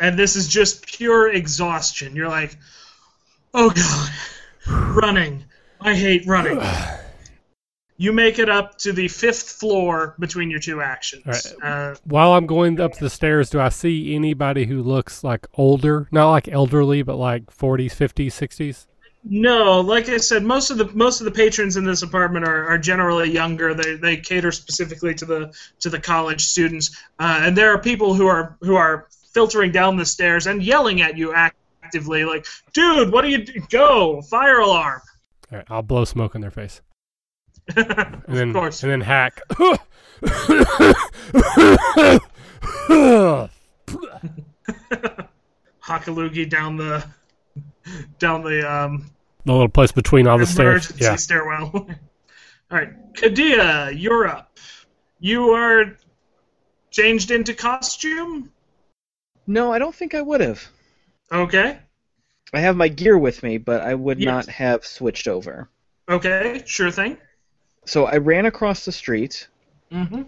[0.00, 2.16] and this is just pure exhaustion.
[2.16, 2.56] You're like,
[3.54, 4.10] oh god,
[4.96, 5.44] running.
[5.80, 6.60] I hate running.
[7.96, 11.26] You make it up to the fifth floor between your two actions.
[11.26, 11.62] Right.
[11.62, 16.08] Uh, While I'm going up the stairs, do I see anybody who looks like older?
[16.10, 18.86] Not like elderly, but like 40s, 50s, 60s?
[19.22, 22.68] No, like I said, most of the most of the patrons in this apartment are,
[22.68, 23.74] are generally younger.
[23.74, 28.14] They, they cater specifically to the to the college students, uh, and there are people
[28.14, 33.12] who are who are filtering down the stairs and yelling at you actively, like, "Dude,
[33.12, 33.60] what do you do?
[33.70, 34.22] go?
[34.22, 35.00] Fire alarm!"
[35.52, 36.80] All right, I'll blow smoke in their face.
[37.76, 38.82] And then, of course.
[38.82, 39.40] And then hack.
[45.82, 47.04] Hakalugi down the
[48.18, 49.10] down the um,
[49.44, 50.86] the little place between all the stairs.
[50.90, 51.16] emergency Yeah.
[51.16, 51.70] stairwell.
[52.72, 54.56] All right, Cadia, you're up.
[55.18, 55.96] You are
[56.92, 58.50] changed into costume.
[59.46, 60.68] No, I don't think I would have.
[61.32, 61.78] Okay.
[62.52, 64.26] I have my gear with me, but I would Yes.
[64.26, 65.68] not have switched over.
[66.08, 67.16] Okay, sure thing.
[67.84, 69.48] So I ran across the street.
[69.92, 70.22] Mm-hmm.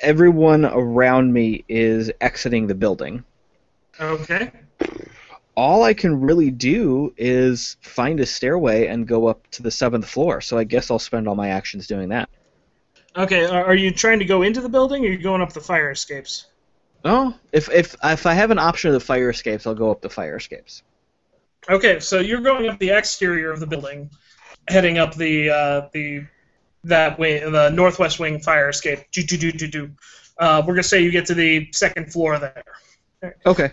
[0.00, 3.24] Everyone around me is exiting the building.
[4.00, 4.50] Okay.
[5.54, 10.08] All I can really do is find a stairway and go up to the seventh
[10.08, 10.40] floor.
[10.40, 12.30] So I guess I'll spend all my actions doing that.
[13.16, 15.60] Okay, are you trying to go into the building or are you going up the
[15.60, 16.46] fire escapes?
[17.04, 20.00] Oh, if if if I have an option of the fire escapes, I'll go up
[20.00, 20.82] the fire escapes.
[21.68, 24.10] Okay, so you're going up the exterior of the building,
[24.68, 26.24] heading up the uh, the
[26.84, 29.00] that wing, the northwest wing fire escape.
[29.12, 29.90] Do do do do do.
[30.38, 32.64] Uh, we're gonna say you get to the second floor there.
[33.44, 33.70] Okay.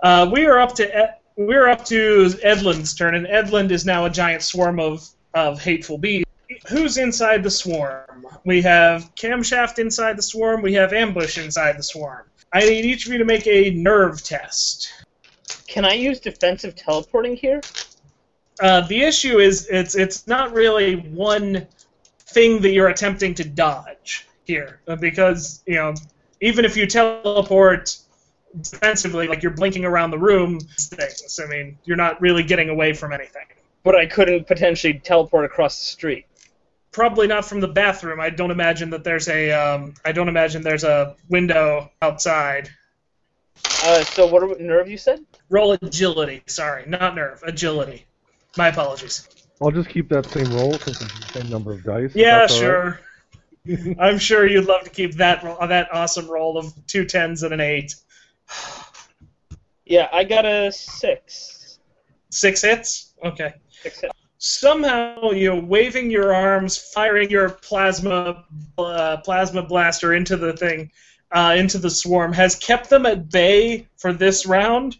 [0.00, 4.04] Uh, we are up to Ed, we're up to Edlund's turn, and Edlund is now
[4.04, 6.24] a giant swarm of of hateful bees.
[6.68, 8.26] Who's inside the swarm?
[8.44, 10.62] We have Camshaft inside the swarm.
[10.62, 12.24] We have Ambush inside the swarm.
[12.54, 15.04] I need each of you to make a nerve test.
[15.66, 17.60] Can I use defensive teleporting here?
[18.60, 21.66] Uh, the issue is it's it's not really one
[22.20, 25.94] thing that you're attempting to dodge here because you know
[26.40, 27.98] even if you teleport
[28.60, 31.40] defensively, like you're blinking around the room, things.
[31.42, 33.46] I mean, you're not really getting away from anything.
[33.82, 36.26] But I couldn't potentially teleport across the street.
[36.94, 38.20] Probably not from the bathroom.
[38.20, 39.50] I don't imagine that there's a.
[39.50, 42.70] Um, I don't imagine there's a window outside.
[43.82, 45.18] Uh, so what are, nerve you said?
[45.50, 46.44] Roll agility.
[46.46, 47.42] Sorry, not nerve.
[47.44, 48.06] Agility.
[48.56, 49.28] My apologies.
[49.60, 52.14] I'll just keep that same roll since it's the same number of dice.
[52.14, 52.94] Yeah, that's all right.
[53.66, 53.96] sure.
[53.98, 57.52] I'm sure you'd love to keep that ro- that awesome roll of two tens and
[57.52, 57.96] an eight.
[59.84, 61.80] Yeah, I got a six.
[62.30, 63.14] Six hits.
[63.24, 63.54] Okay.
[63.82, 64.12] Six hit.
[64.46, 68.44] Somehow you're waving your arms, firing your plasma
[68.76, 70.90] uh, plasma blaster into the thing,
[71.32, 74.96] uh, into the swarm, has kept them at bay for this round.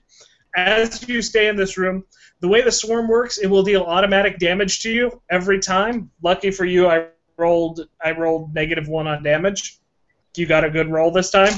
[0.57, 2.05] As you stay in this room,
[2.41, 6.11] the way the swarm works, it will deal automatic damage to you every time.
[6.23, 9.79] Lucky for you, I rolled I rolled negative one on damage.
[10.39, 11.53] You got a good roll this time.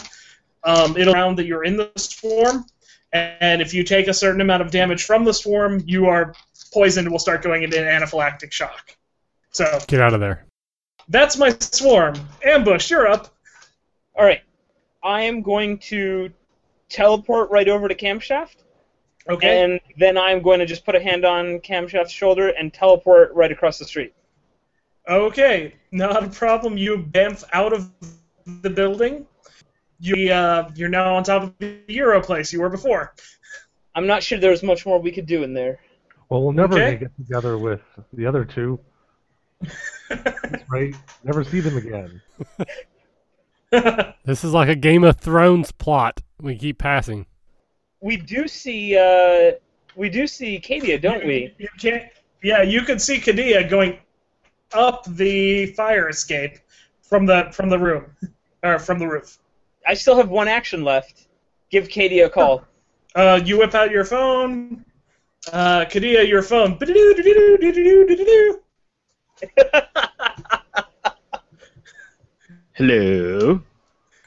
[0.64, 2.66] Um, it'll round that you're in the swarm,
[3.12, 6.34] and if you take a certain amount of damage from the swarm, you are
[6.72, 8.96] poisoned and will start going into an anaphylactic shock.
[9.52, 10.44] So Get out of there.
[11.08, 12.14] that's my swarm.
[12.44, 13.34] Ambush, you're up.
[14.14, 14.42] All right,
[15.02, 16.30] I am going to
[16.88, 18.56] teleport right over to Camshaft,
[19.28, 19.62] Okay.
[19.62, 23.50] and then I'm going to just put a hand on Camshaft's shoulder and teleport right
[23.52, 24.14] across the street.
[25.08, 26.76] Okay, not a problem.
[26.76, 27.90] You bamf out of
[28.46, 29.26] the building.
[29.98, 33.14] You uh, you're now on top of the Euro place you were before.
[33.94, 35.78] I'm not sure there's much more we could do in there.
[36.28, 36.96] Well, we'll never Okay.
[36.96, 37.80] get together with
[38.12, 38.78] the other two,
[40.68, 40.94] right?
[41.24, 42.20] Never see them again.
[44.24, 46.20] This is like a Game of Thrones plot.
[46.40, 47.26] We keep passing.
[48.00, 49.52] We do see, uh,
[49.96, 51.54] we do see Cadia, don't we?
[51.58, 52.04] You can't.
[52.42, 53.98] Yeah, you could see Cadia going
[54.72, 56.58] up the fire escape
[57.02, 58.06] from the from the room
[58.62, 59.38] or from the roof.
[59.86, 61.28] I still have one action left.
[61.70, 62.64] Give Cadia a call.
[63.14, 64.84] Uh, you whip out your phone.
[65.50, 66.76] Uh, Cadia, your phone.
[72.74, 73.62] Hello.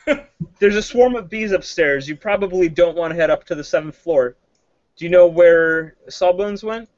[0.60, 2.10] There's a swarm of bees upstairs.
[2.10, 4.36] You probably don't want to head up to the seventh floor.
[4.96, 6.90] Do you know where Sawbones went?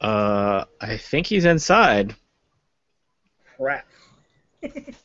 [0.00, 2.16] Uh, I think he's inside.
[3.56, 3.86] Crap.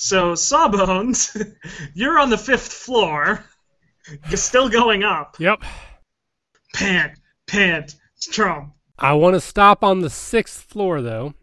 [0.00, 1.36] So, Sawbones,
[1.94, 3.44] you're on the fifth floor.
[4.30, 5.36] You're still going up.
[5.38, 5.62] Yep.
[6.74, 8.72] Pant, pant, strum.
[8.98, 11.34] I want to stop on the sixth floor, though,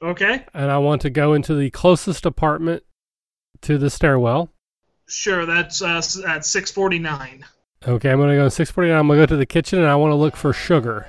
[0.00, 2.84] Okay, and I want to go into the closest apartment
[3.62, 4.52] to the stairwell.
[5.08, 5.44] sure.
[5.44, 7.44] That's uh, at 649.
[7.88, 8.96] Okay, I'm going to go to 649.
[8.96, 11.08] I'm going to go to the kitchen, and I want to look for sugar.